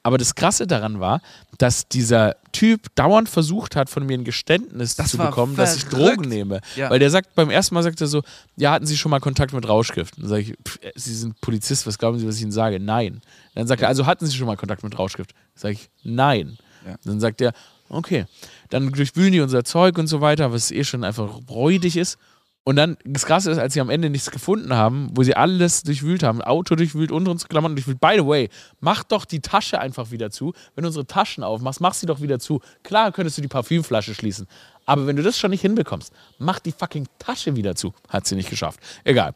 [0.04, 1.20] Aber das Krasse daran war,
[1.58, 5.85] dass dieser Typ dauernd versucht hat, von mir ein Geständnis Das zu bekommen, dass ich
[5.85, 6.16] verrückt.
[6.18, 6.60] Drogen nehme.
[6.74, 6.90] Ja.
[6.90, 8.22] Weil der sagt, beim ersten Mal sagt er so,
[8.56, 10.18] ja, hatten Sie schon mal Kontakt mit Rauschgift?
[10.18, 12.81] Dann sage ich, pff, äh, Sie sind Polizist, was glauben Sie, was ich Ihnen sage?
[12.81, 13.20] Nein.
[13.54, 15.35] Dann sagt er, also hatten Sie schon mal Kontakt mit Rauschgift?
[15.54, 16.58] Sage ich, nein.
[16.85, 16.96] Ja.
[17.04, 17.52] Dann sagt er,
[17.88, 18.27] okay.
[18.73, 22.16] Dann durchwühlen die unser Zeug und so weiter, was eh schon einfach räudig ist.
[22.64, 25.83] Und dann, das Krasse ist, als sie am Ende nichts gefunden haben, wo sie alles
[25.83, 28.00] durchwühlt haben, Auto durchwühlt, unter uns Klamotten durchwühlt.
[28.00, 28.48] By the way,
[28.81, 30.54] mach doch die Tasche einfach wieder zu.
[30.75, 32.62] Wenn du unsere Taschen aufmachst, mach sie doch wieder zu.
[32.83, 34.46] Klar könntest du die Parfümflasche schließen.
[34.87, 37.92] Aber wenn du das schon nicht hinbekommst, mach die fucking Tasche wieder zu.
[38.08, 38.81] Hat sie nicht geschafft.
[39.04, 39.35] Egal.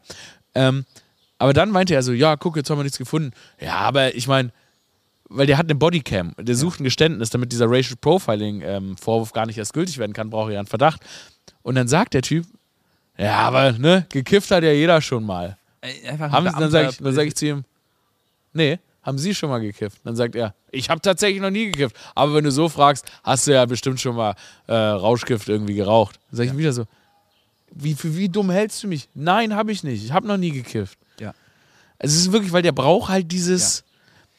[0.55, 0.85] Ähm,
[1.37, 3.33] aber dann meinte er so, ja, guck, jetzt haben wir nichts gefunden.
[3.59, 4.51] Ja, aber ich meine,
[5.29, 9.57] weil der hat eine Bodycam, der sucht ein Geständnis, damit dieser Racial Profiling-Vorwurf gar nicht
[9.57, 11.01] erst gültig werden kann, braucht er ja einen Verdacht.
[11.63, 12.45] Und dann sagt der Typ,
[13.17, 15.57] ja, aber ne, gekifft hat ja jeder schon mal.
[15.81, 17.63] Einfach ein Haben, Sie- dann sage ich, dann sag ich zu ihm,
[18.53, 19.99] nee, haben Sie schon mal gekifft?
[20.03, 21.95] Dann sagt er, ich habe tatsächlich noch nie gekifft.
[22.13, 24.35] Aber wenn du so fragst, hast du ja bestimmt schon mal
[24.67, 26.19] äh, Rauschgift irgendwie geraucht.
[26.29, 26.83] Dann sage ich wieder so,
[27.71, 29.07] wie, für wie dumm hältst du mich?
[29.13, 30.03] Nein, habe ich nicht.
[30.03, 30.97] Ich habe noch nie gekifft.
[31.19, 31.33] Ja.
[31.99, 33.83] Es ist wirklich, weil der braucht halt dieses,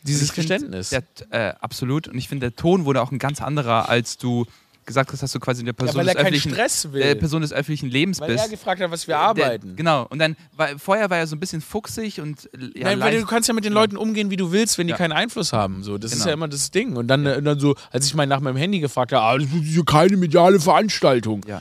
[0.03, 0.91] dieses Geständnis.
[0.91, 2.09] Der, äh, absolut.
[2.09, 4.47] Und ich finde, der Ton wurde auch ein ganz anderer, als du
[4.87, 7.03] gesagt hast, dass du quasi eine Person, weil er des, öffentlichen, Stress will.
[7.03, 8.45] äh, Person des öffentlichen Lebens weil bist.
[8.45, 9.77] er gefragt hat, was wir Der- arbeiten.
[9.77, 10.07] genau.
[10.09, 13.21] Und dann, war, vorher war er so ein bisschen fuchsig und äh, ja, Nein, weil
[13.21, 14.97] du kannst ja mit den Leuten umgehen, wie du willst, wenn die Ja.
[14.97, 15.83] keinen Einfluss haben.
[15.83, 16.29] So, das ist Genau.
[16.29, 16.97] ja immer das Ding.
[16.97, 19.47] Und dann, äh, dann so, als ich mal nach meinem Handy gefragt habe, ah, das
[19.53, 21.43] ist hier keine mediale Veranstaltung.
[21.47, 21.61] Ja.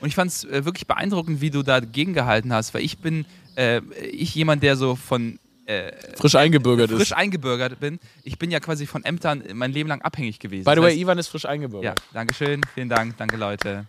[0.00, 3.26] Und ich fand es äh, wirklich beeindruckend, wie du dagegen gehalten hast, weil ich bin,
[3.54, 3.80] äh,
[4.10, 7.12] ich jemand, der so von äh, Frisch eingebürgert frisch ist.
[7.12, 7.98] eingebürgert bin.
[8.22, 10.64] Ich bin ja quasi von Ämtern mein Leben lang abhängig gewesen.
[10.64, 12.02] By the Das way, heißt- Ivan ist frisch Ja, eingebürgert.
[12.12, 13.86] danke schön, vielen Dank, danke Leute.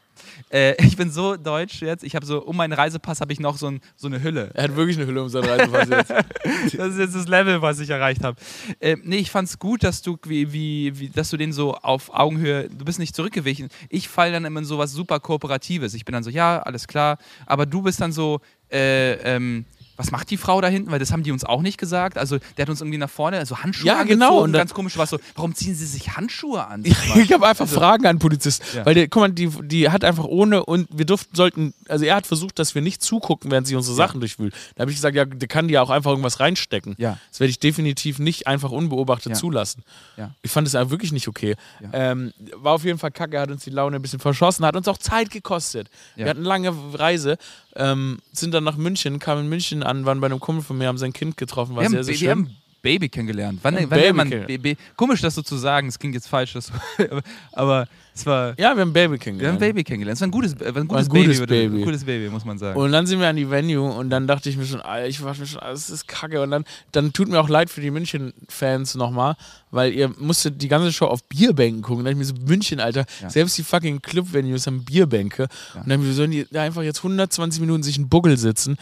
[0.49, 3.57] Äh, ich bin so deutsch jetzt, ich habe so, um meinen Reisepass habe ich noch
[3.57, 4.51] so, ein, so eine Hülle.
[4.53, 6.13] Er hat wirklich eine Hülle um seinen Reisepass jetzt.
[6.78, 8.38] Das ist jetzt das Level, was ich erreicht habe.
[8.80, 12.13] Äh, nee, ich fand's gut, dass du, wie, wie, wie, dass du den so auf
[12.13, 13.67] Augenhöhe, du bist nicht zurückgewichen.
[13.89, 15.93] Ich falle dann immer in sowas super Kooperatives.
[15.93, 17.17] Ich bin dann so, ja, alles klar.
[17.45, 18.39] Aber du bist dann so,
[18.71, 19.65] äh, ähm,
[19.98, 20.91] was macht die Frau da hinten?
[20.91, 22.18] Weil das haben die uns auch nicht gesagt.
[22.18, 24.20] Also, der hat uns irgendwie nach vorne, also Handschuhe Ja, angezogen.
[24.20, 26.84] genau, und ganz komisch war so, warum ziehen sie sich Handschuhe an?
[26.86, 28.64] ich habe einfach Fragen an Polizisten.
[28.66, 28.86] Also Ja.
[28.86, 32.16] Weil der, guck mal, die, die hat einfach ohne und wir durften, sollten, also er
[32.16, 34.54] hat versucht, dass wir nicht zugucken, während sie unsere Sachen durchwühlt.
[34.76, 36.96] Da habe ich gesagt, ja, der kann die ja auch einfach irgendwas reinstecken.
[36.98, 37.18] Ja.
[37.32, 39.38] Das werde ich definitiv nicht einfach unbeobachtet Ja.
[39.38, 39.84] zulassen.
[40.18, 40.32] Ja.
[40.41, 41.56] Ich fand es einfach wirklich nicht okay.
[41.82, 41.89] Ja.
[41.93, 44.88] Ähm, war auf jeden Fall kacke, hat uns die Laune ein bisschen verschossen, hat uns
[44.88, 45.89] auch Zeit gekostet.
[46.16, 46.26] Ja.
[46.26, 47.38] Wir hatten eine lange Reise,
[47.76, 50.88] ähm, sind dann nach München, kamen in München an, waren bei einem Kumpel von mir,
[50.88, 52.30] haben sein Kind getroffen, war Wir sehr, haben, sehr wir schön.
[52.30, 53.60] haben Baby kennengelernt.
[53.64, 54.96] Wann, Wir wann Baby man?
[54.96, 55.88] Komisch, das so zu sagen.
[55.88, 56.72] Es klingt jetzt falsch, das,
[57.52, 58.57] aber es war.
[58.57, 59.59] ja, wir haben Baby Wir haben kennengelernt.
[59.59, 60.16] Baby kennengelernt.
[60.16, 61.78] Es war ein gutes, äh, war ein gutes, ein gutes Baby, Baby.
[61.82, 62.80] Ein gutes Baby, muss man sagen.
[62.80, 65.36] Und dann sind wir an die Venue und dann dachte ich mir schon, ich war
[65.38, 66.41] mir schon, das ist kacke.
[66.41, 66.63] Und dann,
[66.93, 69.36] dann tut mir auch leid für die München-Fans nochmal,
[69.72, 72.05] weil ihr musstet die ganze Show auf Bierbänken gucken.
[72.05, 73.30] Da dachte ich mir so, München, Alter, Ja.
[73.30, 75.47] selbst die fucking Club-Venues haben Bierbänke.
[75.74, 78.78] Und dann wir sollen die da einfach jetzt 120 Minuten sich in Buckel sitzen.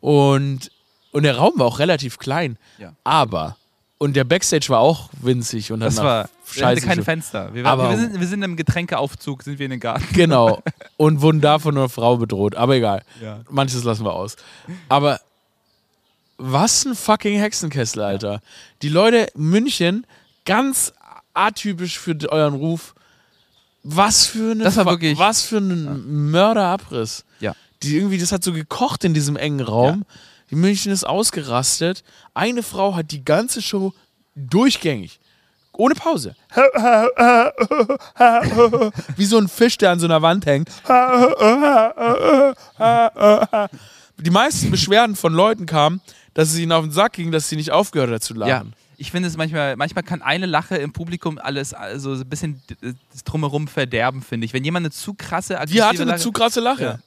[0.00, 0.70] Und,
[1.12, 2.56] und der Raum war auch relativ klein.
[2.78, 2.94] Ja.
[3.04, 3.56] Aber,
[4.00, 6.28] und der Backstage war auch winzig und das war.
[6.52, 7.54] Wir Scheiße keine gesch- Fenster.
[7.54, 10.04] Wir, waren, Aber- wir, sind, wir sind im Getränkeaufzug, sind wir in den Garten.
[10.14, 10.60] Genau.
[10.96, 12.56] Und wurden da von einer Frau bedroht.
[12.56, 13.04] Aber egal.
[13.22, 13.42] Ja.
[13.48, 14.34] Manches lassen wir aus.
[14.88, 15.20] Aber
[16.38, 18.40] was ein fucking Hexenkessel, Alter.
[18.82, 20.06] Die Leute München,
[20.44, 20.92] ganz
[21.34, 22.94] atypisch für euren Ruf.
[23.84, 27.24] Was für eine Das war Fa- wirklich- was für ein Mörderabriss.
[27.38, 27.54] Ja.
[27.82, 30.04] Die irgendwie, das hat so gekocht in diesem engen Raum.
[30.50, 32.02] Die München ist ausgerastet.
[32.34, 33.92] Eine Frau hat die ganze Show
[34.34, 35.20] durchgängig.
[35.72, 36.34] Ohne Pause.
[39.16, 40.68] Wie so ein Fisch, der an so einer Wand hängt.
[44.18, 46.00] Die meisten Beschwerden von Leuten kamen,
[46.34, 48.46] dass es ihnen auf den Sack ging, dass sie nicht aufgehört hat zu Ja.
[48.46, 48.74] lachen.
[48.98, 52.62] Ich finde es manchmal, manchmal kann eine Lache im Publikum alles, also so ein bisschen
[53.24, 54.52] Drumherum verderben, finde ich.
[54.52, 56.82] Wenn jemand eine zu krasse, Die aggressive hatte eine Lache, zu krasse Lache.
[56.82, 56.98] ja, ja.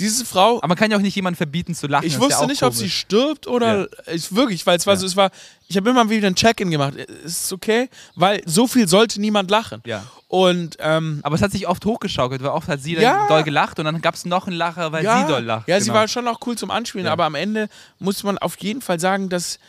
[0.00, 2.04] Diese Frau, Aber man kann ja auch nicht jemanden verbieten zu lachen.
[2.06, 2.98] ich ja wusste auch nicht, ob sie komisch.
[2.98, 5.00] stirbt oder ich wirklich, weil es war Ja.
[5.00, 5.30] so, es war,
[5.68, 6.94] ich habe immer wieder ein Check-in gemacht.
[6.96, 9.82] Ist okay, weil so viel sollte niemand lachen.
[9.86, 10.02] Ja.
[10.28, 13.18] Und ähm, Aber es hat sich oft hochgeschaukelt, weil oft hat sie Ja.
[13.18, 15.68] dann doll gelacht und dann gab es noch einen Lacher, weil ja, sie doll lacht.
[15.68, 16.00] Ja, sie Genau.
[16.00, 17.12] war schon auch cool zum Anspielen, Ja.
[17.12, 17.68] aber am Ende
[18.00, 19.60] muss man auf jeden Fall sagen, dass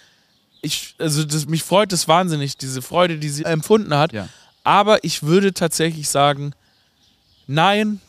[0.61, 4.11] ich, also das, mich freut das wahnsinnig, diese Freude, die sie empfunden hat.
[4.11, 4.28] Ja.
[4.63, 6.53] Aber ich würde tatsächlich sagen,
[7.45, 8.01] nein,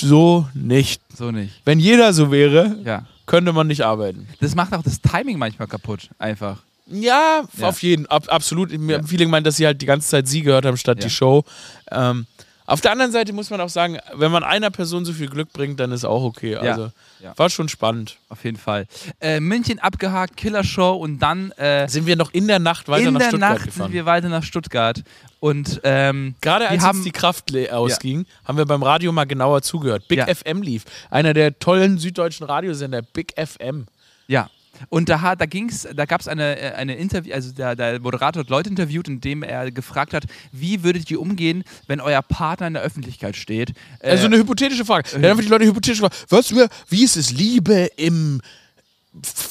[0.00, 1.00] so nicht.
[1.16, 1.52] So nicht.
[1.64, 3.06] Wenn jeder so wäre, Ja.
[3.26, 4.28] könnte man nicht arbeiten.
[4.40, 6.62] Das macht auch das Timing manchmal kaputt, einfach.
[6.86, 7.68] Ja, Ja.
[7.68, 8.70] auf jeden, ab, absolut.
[8.78, 9.02] Mir Ja.
[9.02, 11.44] viele gemeint, dass sie halt die ganze Zeit sie gehört haben statt die Show.
[11.90, 12.26] Ähm,
[12.66, 15.52] Auf der anderen Seite muss man auch sagen, wenn man einer Person so viel Glück
[15.52, 16.56] bringt, dann ist auch okay.
[16.56, 16.90] Also
[17.20, 17.32] Ja.
[17.36, 18.16] war schon spannend.
[18.28, 18.86] Auf jeden Fall.
[19.20, 23.14] Äh, München abgehakt, Killershow und dann äh, Sind wir noch in der Nacht weiter in
[23.14, 23.86] nach der Stuttgart Nacht gefahren.
[23.86, 25.02] sind wir weiter nach Stuttgart.
[25.38, 29.62] Und ähm, Gerade als haben uns die Kraft ausging, haben wir beim Radio mal genauer
[29.62, 30.08] zugehört.
[30.08, 30.26] Big Ja.
[30.34, 30.84] FM lief.
[31.10, 33.86] Einer der tollen süddeutschen Radiosender, Big FM.
[34.26, 34.50] Ja.
[34.88, 38.40] Und da, da ging's, da gab es eine, äh, eine Interview, also der, der Moderator
[38.40, 42.74] hat Leute interviewt, indem er gefragt hat, wie würdet ihr umgehen, wenn euer Partner in
[42.74, 43.70] der Öffentlichkeit steht?
[44.00, 45.08] Äh, Also eine hypothetische Frage.
[45.12, 48.40] Dann haben die Leute hypothetisch gefragt, was wär, wie ist es Liebe im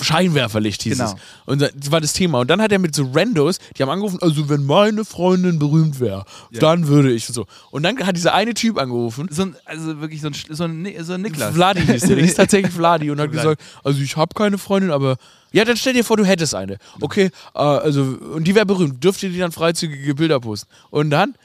[0.02, 1.12] Scheinwerferlicht hieß Genau.
[1.12, 1.16] es.
[1.46, 2.40] Und das war das Thema.
[2.40, 6.00] Und dann hat er mit so Randos, die haben angerufen, also wenn meine Freundin berühmt
[6.00, 7.46] wäre, dann würde ich so.
[7.72, 10.88] Und dann hat dieser eine Typ angerufen, so ein, also wirklich so ein, so ein,
[11.04, 11.54] so ein Niklas.
[11.56, 14.92] Vladi hieß der, der hieß tatsächlich Vladi und hat gesagt, also ich habe keine Freundin,
[14.92, 15.18] aber
[15.52, 16.78] ja, dann stell dir vor, du hättest eine.
[17.02, 18.02] Okay, äh, also
[18.34, 20.70] und die wäre berühmt, dürft ihr die dann freizügige Bilder posten?
[20.90, 21.36] Und dann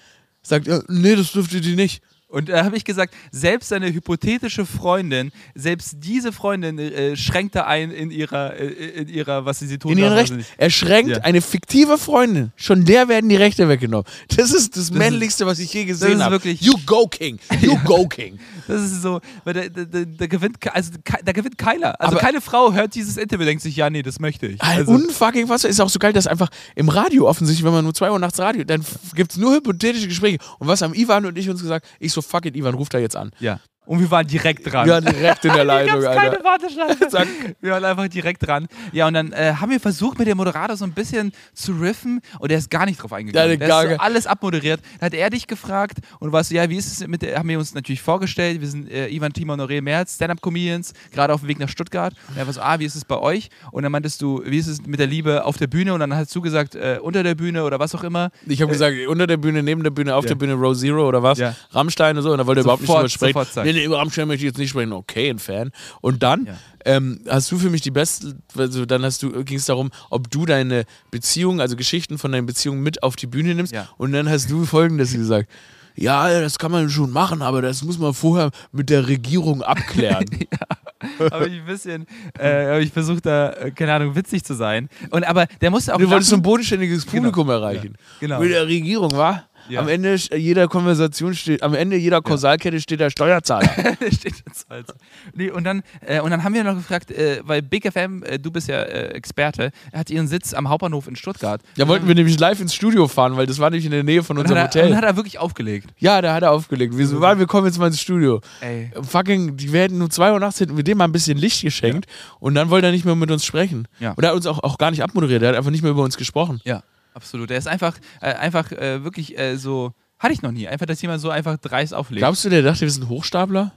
[0.43, 2.03] sagt er, nee, das dürft ihr die nicht.
[2.31, 7.64] Und da habe ich gesagt, selbst seine hypothetische Freundin, selbst diese Freundin äh, schränkt da
[7.66, 10.37] ein in ihrer, äh, in ihrer, was sie, sie tun In ihren Rechten.
[10.37, 10.49] also.
[10.57, 11.18] Er schränkt Ja.
[11.22, 12.53] eine fiktive Freundin.
[12.57, 14.07] Schon der werden die Rechte weggenommen.
[14.37, 16.37] Das ist das, männlichste, was ich je gesehen ist habe.
[16.37, 17.39] wirklich- You go King.
[17.61, 18.39] You go King.
[18.71, 20.93] Das ist so, weil da, da, da, gewinnt, also
[21.25, 22.01] da gewinnt keiner.
[22.01, 24.62] Also Aber- keine Frau hört dieses Interview, denkt sich, ja, nee, das möchte ich.
[24.62, 27.95] Also, unfucking was ist auch so geil, dass einfach im Radio offensichtlich, wenn man nur
[27.95, 30.39] 2 Uhr nachts Radio, dann gibt es nur hypothetische Gespräche.
[30.59, 31.87] Und was haben Ivan und ich uns gesagt?
[31.99, 33.31] Ich so, fuck it, Ivan, ruf da jetzt an.
[33.41, 33.61] ja.
[33.91, 34.86] Und wir waren direkt dran.
[34.86, 36.14] Ja, direkt in der Leitung, Alter.
[36.14, 37.09] keine Warteschleife.
[37.11, 37.26] Zack.
[37.61, 38.68] Wir waren einfach direkt dran.
[38.93, 42.20] Ja, und dann äh, haben wir versucht, mit dem Moderator so ein bisschen zu riffen
[42.38, 43.59] und er ist gar nicht drauf eingegangen.
[43.59, 44.80] Der gar ist so alles abmoderiert.
[45.01, 47.36] Dann hat er dich gefragt und du warst so, ja, wie ist es mit der,
[47.36, 51.34] haben wir uns natürlich vorgestellt, wir sind äh, Ivan, Timo und Honoré Merz, Stand-Up-Comedians, gerade
[51.34, 52.14] auf dem Weg nach Stuttgart.
[52.28, 53.49] Und er war so, ah, wie ist es bei euch?
[53.72, 55.95] Und dann meintest du, wie ist es mit der Liebe auf der Bühne?
[55.95, 58.30] Und dann hast du gesagt, äh, unter der Bühne oder was auch immer.
[58.47, 60.28] Ich habe gesagt, unter der Bühne, neben der Bühne, auf Ja.
[60.28, 61.38] der Bühne, Row Zero oder was?
[61.38, 61.57] Ja.
[61.72, 62.30] Rammstein und so.
[62.30, 63.32] Und da wollte er überhaupt nicht drüber sprechen.
[63.47, 64.93] sofort nee, über Rammstein möchte ich jetzt nicht sprechen.
[64.93, 65.70] Okay, ein Fan.
[66.01, 66.55] Und dann Ja.
[66.85, 70.31] ähm, hast du für mich die beste, also dann hast du, ging es darum, ob
[70.31, 73.72] du deine Beziehung, also Geschichten von deinen Beziehungen mit auf die Bühne nimmst.
[73.72, 73.89] Ja.
[73.97, 75.49] Und dann hast du folgendes gesagt.
[75.97, 80.24] Ja, das kann man schon machen, aber das muss man vorher mit der Regierung abklären.
[81.33, 82.07] habe ich ein bisschen,
[82.41, 84.89] äh, ich versucht, da, äh, keine Ahnung, witzig zu sein.
[85.11, 85.99] Und aber der musste auch.
[85.99, 87.97] Du wolltest so ein bodenständiges Publikum erreichen.
[88.20, 88.41] genau.
[88.41, 89.49] Mit der Regierung, war?
[89.71, 89.81] Ja.
[89.81, 93.68] Am Ende jeder Konversation steht, am Ende jeder Kausalkette steht der Steuerzahler.
[94.11, 94.93] Steht jetzt also.
[95.35, 98.39] Nee, und, dann, äh, und dann haben wir noch gefragt, äh, weil Big FM, äh,
[98.39, 101.61] du bist ja äh, Experte, er hat ihren Sitz am Hauptbahnhof in Stuttgart.
[101.77, 104.23] Da wollten wir nämlich live ins Studio fahren, weil das war nämlich in der Nähe
[104.23, 105.09] von Und unserem hat, er, und dann Hotel.
[105.09, 105.91] hat er wirklich aufgelegt.
[105.99, 106.97] Ja, da hat er aufgelegt.
[106.97, 108.41] Wir so, "Warte, wir kommen jetzt mal ins Studio.
[108.61, 108.91] Ey.
[109.03, 112.07] Fucking, die werden um 2 Uhr nachts hätten wir dem mal ein bisschen Licht geschenkt
[112.41, 113.87] und dann wollte er nicht mehr mit uns sprechen.
[114.01, 114.12] Ja.
[114.12, 116.03] Und er hat uns auch, auch gar nicht abmoderiert, er hat einfach nicht mehr über
[116.03, 116.61] uns gesprochen.
[116.64, 116.83] Ja,
[117.15, 117.51] absolut.
[117.51, 121.01] Er ist einfach, äh, einfach äh, wirklich äh, so, hatte ich noch nie, einfach, dass
[121.03, 122.21] jemand so einfach dreist auflegt.
[122.21, 123.73] Glaubst du, der dachte, wir sind Hochstapler?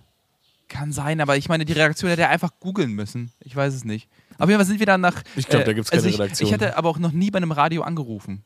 [0.69, 3.31] Kann sein, aber ich meine, die Redaktion hätte er einfach googeln müssen.
[3.41, 4.09] Ich weiß es nicht.
[4.39, 5.21] Auf jeden Fall sind wir dann nach.
[5.35, 6.47] Ich glaub, da gibt's keine also ich, Redaktion.
[6.47, 8.43] Ich hatte aber auch noch nie bei einem Radio angerufen.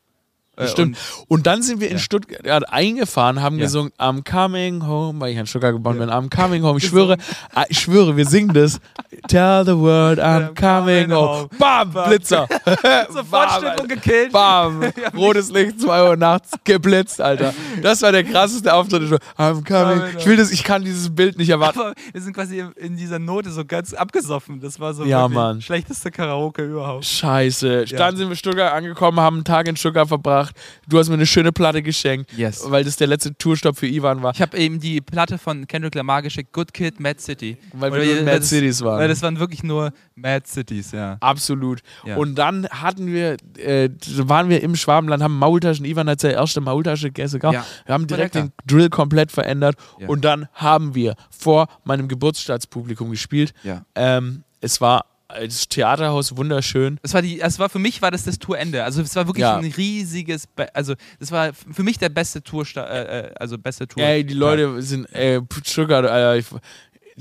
[0.58, 0.98] Äh, Stimmt.
[1.28, 2.02] Und, dann sind wir in Ja.
[2.02, 3.64] Stuttgart eingefahren, haben Ja.
[3.64, 6.10] gesungen I'm coming home, weil ich an Stuttgart geboren bin.
[6.10, 6.78] I'm coming home.
[6.78, 7.16] Ich schwöre,
[7.54, 8.80] ah, ich schwöre, wir singen das.
[9.28, 11.48] Tell the world I'm coming home.
[11.58, 12.46] Bam, Blitzer.
[13.10, 14.32] Sofort Stimmung gekillt.
[14.32, 14.82] Bam,
[15.16, 17.54] rotes Licht, 2 Uhr nachts, geblitzt, Alter.
[17.82, 19.02] Das war der krasseste Auftritt.
[19.38, 20.02] I'm coming.
[20.18, 21.78] Ich will das, ich kann dieses Bild nicht erwarten.
[21.80, 24.60] Aber wir sind quasi in dieser Note so ganz abgesoffen.
[24.60, 25.60] Das war so Ja, Mann.
[25.62, 27.04] schlechteste Karaoke überhaupt.
[27.04, 27.84] Scheiße.
[27.86, 27.98] Ja.
[27.98, 30.47] Dann sind wir in Stuttgart angekommen, haben einen Tag in Stuttgart verbracht.
[30.88, 32.62] Du hast mir eine schöne Platte geschenkt, Yes.
[32.68, 34.32] weil das der letzte Tourstopp für Ivan war.
[34.34, 37.56] Ich habe eben die Platte von Kendrick Lamar geschickt, Good Kid, Mad City.
[37.72, 38.98] Weil wir nur in Mad das- Cities waren.
[38.98, 41.16] Weil das waren wirklich nur Mad Cities, ja.
[41.20, 41.80] Absolut.
[42.04, 42.16] Ja.
[42.16, 46.60] Und dann hatten wir, äh, waren wir im Schwabenland, haben Maultaschen, Ivan hat seine erste
[46.60, 47.40] Maultasche gegessen.
[47.42, 47.64] Ja.
[47.86, 49.76] Wir haben direkt den Drill komplett verändert.
[49.98, 50.08] Ja.
[50.08, 53.52] Und dann haben wir vor meinem Geburtsstaatspublikum gespielt.
[53.62, 53.84] Ja.
[53.94, 56.98] Ähm, es war das Theaterhaus wunderschön.
[57.02, 58.82] Es war die, es war für mich war das das Tourende.
[58.84, 59.56] Also es war wirklich Ja.
[59.58, 63.86] ein riesiges, Be also das war für mich der beste Tour, äh, äh, also beste
[63.86, 64.02] Tour.
[64.02, 66.46] Ey, die Leute sind, ey, Sugar, Alter, ich,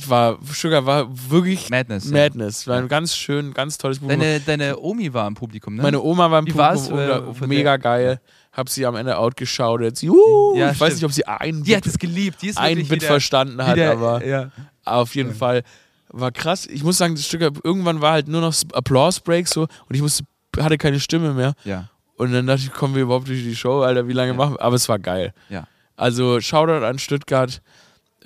[0.10, 2.06] war, Sugar war wirklich Madness.
[2.06, 2.12] ja.
[2.12, 2.68] Madness.
[2.68, 4.22] War ein ganz schön, ganz tolles Publikum.
[4.22, 5.82] Deine, deine Omi war im Publikum, ne?
[5.82, 8.22] Meine Oma war im Wie war's, Publikum, äh, unter- von mega geil.
[8.54, 10.94] Hab sie am Ende uh, Ja, ich weiß stimmt.
[10.94, 12.42] nicht, ob sie ein die hat es geliebt.
[12.42, 14.50] Die ist ein Bit wieder, verstanden hat, wieder, aber ja.
[14.84, 15.62] auf jeden Fall
[16.10, 16.66] war krass.
[16.68, 20.24] Ich muss sagen, das Stück irgendwann war halt nur noch Applause-Break so und ich musste,
[20.58, 21.54] hatte keine Stimme mehr.
[21.64, 21.90] ja.
[22.16, 24.38] Und dann dachte ich, kommen wir überhaupt durch die Show, Alter, wie lange Ja.
[24.38, 24.62] machen wir?
[24.64, 25.34] Aber es war geil.
[25.50, 25.68] Ja.
[25.96, 27.62] Also Shoutout an Stuttgart.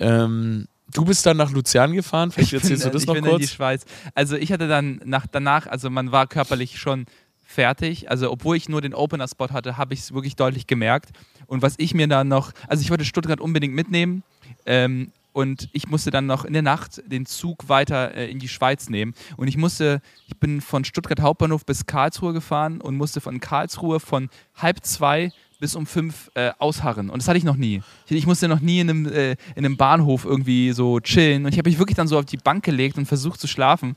[0.00, 3.14] Ähm, du bist dann nach Luzern gefahren, vielleicht Ich bin erzählst du das ich noch
[3.14, 3.50] bin in die kurz?
[3.50, 3.84] Schweiz.
[4.14, 7.04] Also ich hatte dann nach, danach, also man war körperlich schon
[7.44, 8.10] fertig.
[8.10, 11.10] Also, obwohl ich nur den Opener-Spot hatte, habe ich es wirklich deutlich gemerkt.
[11.46, 14.22] Und was ich mir dann noch, also ich wollte Stuttgart unbedingt mitnehmen.
[14.64, 18.48] Ähm, und ich musste dann noch in der Nacht den Zug weiter äh, in die
[18.48, 19.14] Schweiz nehmen.
[19.36, 24.00] Und ich musste, ich bin von Stuttgart Hauptbahnhof bis Karlsruhe gefahren und musste von Karlsruhe
[24.00, 25.30] von halb zwei
[25.62, 27.08] bis um fünf äh, ausharren.
[27.08, 27.82] Und das hatte ich noch nie.
[28.06, 31.46] Ich, ich musste noch nie in einem, äh, in einem Bahnhof irgendwie so chillen.
[31.46, 33.94] Und ich habe mich wirklich dann so auf die Bank gelegt und versucht zu schlafen.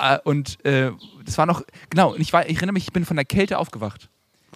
[0.00, 0.92] Äh, und äh,
[1.24, 4.08] das war noch, genau, ich, war, ich erinnere mich, ich bin von der Kälte aufgewacht.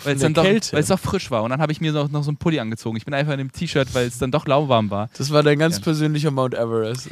[0.03, 0.73] Weil es, dann doch, Kälte?
[0.73, 1.43] weil es doch frisch war.
[1.45, 2.97] Und dann habe ich mir noch, noch so einen Pulli angezogen.
[2.97, 5.09] Ich bin einfach in einem T-Shirt, weil es dann doch lauwarm war.
[5.17, 5.83] Das war dein ganz Ja.
[5.83, 7.11] persönlicher Mount Everest.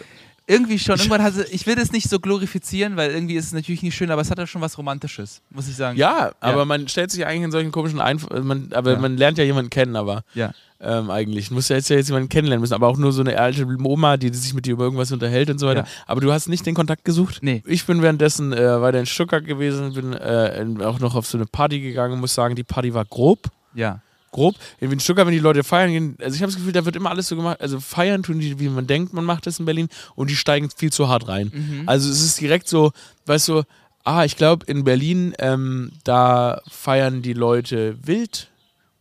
[0.48, 0.96] Irgendwie schon.
[0.98, 4.10] Irgendwann hatte, ich will das nicht so glorifizieren, weil irgendwie ist es natürlich nicht schön,
[4.10, 5.96] aber es hat ja schon was Romantisches, muss ich sagen.
[5.96, 8.98] Ja, aber man stellt sich eigentlich in solchen komischen Einf man, aber Ja.
[8.98, 10.52] man lernt ja jemanden kennen, aber Ja.
[10.82, 11.48] Ähm, eigentlich.
[11.48, 13.66] Du musst ja jetzt, ja jetzt jemanden kennenlernen müssen, aber auch nur so eine alte
[13.82, 15.82] Oma, die sich mit dir über irgendwas unterhält und so weiter.
[15.82, 15.86] Ja.
[16.06, 17.38] Aber du hast nicht den Kontakt gesucht?
[17.42, 17.62] Nee.
[17.66, 21.46] Ich bin währenddessen äh, weiter in Stuttgart gewesen, bin äh, auch noch auf so eine
[21.46, 23.50] Party gegangen, muss sagen, die Party war grob.
[23.74, 24.02] Ja.
[24.32, 24.54] Grob.
[24.80, 27.10] In Stuttgart, wenn die Leute feiern gehen, also ich habe das Gefühl, da wird immer
[27.10, 27.60] alles so gemacht.
[27.60, 30.70] Also feiern tun die, wie man denkt, man macht das in Berlin und die steigen
[30.74, 31.52] viel zu hart rein.
[31.54, 31.82] Mhm.
[31.86, 32.92] Also es ist direkt so,
[33.26, 33.62] weißt du,
[34.04, 38.48] ah, ich glaube in Berlin, ähm, da feiern die Leute wild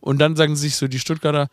[0.00, 1.48] und dann sagen sich so die Stuttgarter,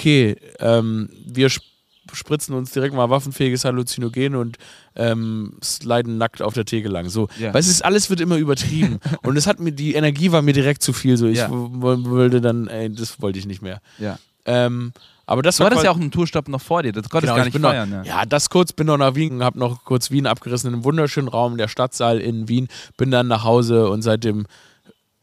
[0.00, 1.64] okay, ähm, wir sp
[2.12, 4.56] spritzen uns direkt mal waffenfähiges Halluzinogen und
[4.96, 7.08] ähm, sliden nackt auf der Theke lang.
[7.08, 7.52] So, Ja.
[7.52, 10.82] du, es- alles wird immer übertrieben und es hat mir die Energie war mir direkt
[10.82, 11.16] zu viel.
[11.16, 11.46] So, ich Ja.
[11.52, 13.80] wollte dann, ey, das wollte ich nicht mehr.
[13.98, 14.18] ja.
[14.46, 14.92] Ähm,
[15.26, 16.90] aber das Du hattest quasi- ja auch einen Tourstopp noch vor dir.
[16.90, 18.04] Das konntest Genau, gar ich nicht bin noch, feiern.
[18.04, 18.24] ja.
[18.26, 21.56] das kurz, bin noch nach Wien, habe noch kurz Wien abgerissen in einem wunderschönen Raum,
[21.58, 24.46] der Stadtsaal in Wien, bin dann nach Hause und seitdem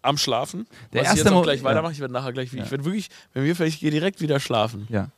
[0.07, 0.65] am Schlafen.
[0.93, 2.63] Der Was erste ich jetzt auch gleich weitermache, ich werde nachher gleich, Ja.
[2.63, 4.87] ich werde wirklich, wenn wir vielleicht, ich gehe direkt wieder schlafen.
[4.89, 5.09] ja.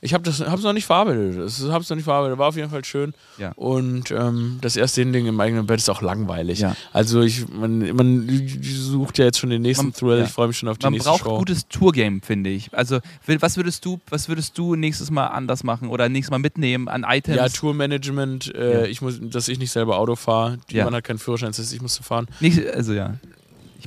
[0.00, 2.54] Ich habe das, hab's noch nicht verarbeitet, ich habe es noch nicht verarbeitet, war auf
[2.56, 3.14] jeden Fall schön.
[3.36, 3.50] Ja.
[3.56, 6.60] Und ähm, das erste Ding im eigenen Bett ist auch langweilig.
[6.60, 6.76] Ja.
[6.92, 8.28] Also ich, man, man
[8.62, 10.24] sucht ja jetzt schon den nächsten Man- Thrill, ja.
[10.26, 11.38] ich freue mich schon auf die Man nächste braucht Show.
[11.38, 12.72] gutes Tourgame, finde ich.
[12.72, 16.38] Also, will- was würdest du, was würdest du nächstes Mal anders machen oder nächstes Mal
[16.38, 17.36] mitnehmen an Items?
[17.36, 20.58] ja, Tourmanagement, äh, ich muss, dass ich nicht selber Auto fahre.
[20.70, 20.84] Ja.
[20.84, 22.28] Man hat keinen Führerschein, das heißt, ich musste fahren.
[22.38, 23.14] Nicht, also ja.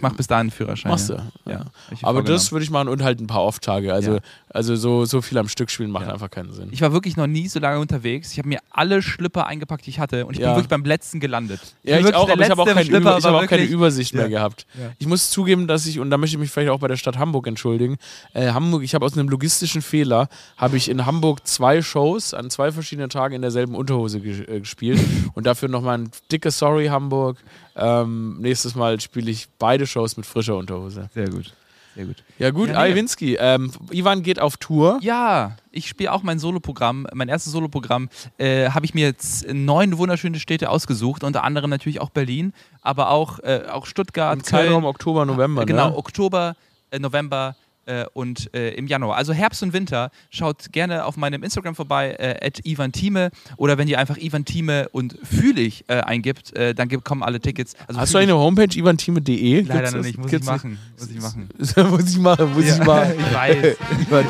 [0.02, 0.92] Ich mache bis dahin einen Führerschein.
[0.92, 1.14] Machst du.
[1.14, 1.52] Ja.
[1.52, 1.66] Ja.
[1.92, 3.94] ich Aber das würde ich machen und halt ein paar Off-Tage.
[3.94, 4.20] Also, Ja.
[4.50, 6.14] also so, so viel am Stück spielen macht Ja.
[6.14, 6.70] einfach keinen Sinn.
[6.72, 8.32] Ich war wirklich noch nie so lange unterwegs.
[8.32, 10.26] Ich habe mir alle Schlipper eingepackt, die ich hatte.
[10.26, 11.60] Und ich bin wirklich beim letzten gelandet.
[11.84, 14.14] ja, ich wirklich auch, aber ich habe auch, kein Über, ich hab auch keine Übersicht
[14.16, 14.66] mehr gehabt.
[14.98, 17.18] Ich muss zugeben, dass ich, und da möchte ich mich vielleicht auch bei der Stadt
[17.18, 17.98] Hamburg entschuldigen,
[18.34, 22.50] äh, Hamburg, ich habe aus einem logistischen Fehler, habe ich in Hamburg zwei Shows an
[22.50, 25.00] zwei verschiedenen Tagen in derselben Unterhose ge äh, gespielt
[25.34, 27.38] und dafür nochmal ein dickes Sorry Hamburg.
[27.76, 31.10] Ähm, nächstes Mal spiele ich beide Shows mit frischer Unterhose.
[31.14, 31.54] Sehr gut.
[31.96, 32.24] Sehr gut.
[32.40, 32.92] Ja gut, Ja, nee.
[32.92, 34.98] Iwinski, ähm, Ivan geht auf Tour.
[35.02, 37.06] Ja, ich spiele auch mein Soloprogramm.
[37.14, 42.00] Mein erstes Soloprogramm äh, habe ich mir jetzt neun wunderschöne Städte ausgesucht, unter anderem natürlich
[42.00, 44.86] auch Berlin, aber auch, äh, auch Stuttgart, Im Zeitraum Köln.
[44.86, 45.98] Oktober, November, genau, ne?
[45.98, 46.56] Oktober,
[46.92, 47.56] äh, November
[47.92, 49.18] äh, und äh, im Januar.
[49.18, 50.12] Also Herbst und Winter.
[50.30, 53.32] Schaut gerne auf meinem Instagram vorbei, äh, at Ivan Thieme.
[53.58, 57.40] Oder wenn ihr einfach Ivan Thieme und Fühlig äh, eingibt, äh, dann gibt, kommen alle
[57.40, 57.74] Tickets.
[57.88, 59.62] Also Hast du eine Homepage, ivantime.de?
[59.62, 60.80] Leider Gibt's noch nicht, muss ich machen.
[60.98, 61.50] Muss ich machen.
[61.92, 63.14] muss ich machen, muss ich Ja, machen.
[63.20, 63.78] ich weiß.
[64.08, 64.26] Ivan-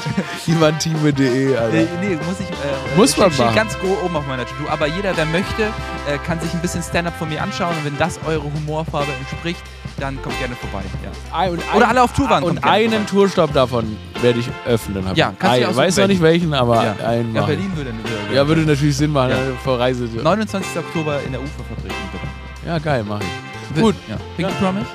[0.47, 1.75] Ivantime.de, Alter.
[1.75, 2.49] Nee, nee, muss ich.
[2.49, 3.55] Äh, Muss man steht, machen.
[3.55, 4.69] ganz grob oben auf meiner To-Do.
[4.69, 5.63] Aber jeder, der möchte,
[6.07, 7.75] äh, kann sich ein bisschen Stand-up von mir anschauen.
[7.77, 9.61] Und wenn das eure Humorfarbe entspricht,
[9.99, 10.83] dann kommt gerne vorbei.
[11.03, 11.37] Ja.
[11.37, 13.05] Ein- Oder alle auf Tour waren, Und einen vorbei.
[13.09, 15.05] Tourstopp davon werde ich öffnen.
[15.07, 15.39] hab Ja, ich.
[15.39, 16.95] kannst du aussuchen, Weiß noch nicht welchen, aber Ja.
[17.07, 17.45] einen Ja.
[17.45, 17.91] Berlin würde.
[17.91, 19.37] würde Ja, würde natürlich Sinn machen, Ja.
[19.37, 20.03] ne, vor Reise.
[20.21, 20.77] 29.
[20.79, 21.91] Oktober in der Uferfabrik.
[22.11, 22.67] bitte.
[22.67, 23.75] Ja, geil, mach ich.
[23.75, 23.95] Wird- Gut.
[24.09, 24.15] Ja.
[24.37, 24.57] Pinky Ja.
[24.59, 24.85] Promise?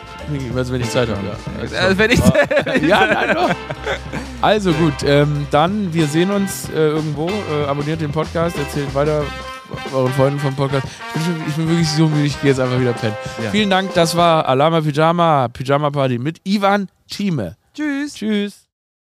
[0.57, 1.89] Also, wenn ich Zeit habe, ja.
[1.89, 2.19] Äh, wenn ich.
[2.89, 3.51] ja, nein, doch.
[4.43, 7.29] Also gut, ähm, dann, wir sehen uns äh, irgendwo.
[7.31, 9.23] Äh, abonniert den Podcast, erzählt weiter
[9.95, 10.85] euren Freunden vom Podcast.
[11.09, 13.15] Ich bin, schon, ich bin wirklich so müde, ich gehe jetzt einfach wieder pennen.
[13.43, 13.51] Ja.
[13.51, 17.57] Vielen Dank, das war Alama Pyjama, Pyjama Party mit Ivan Thieme.
[17.77, 18.15] Tschüss.
[18.15, 18.66] Tschüss.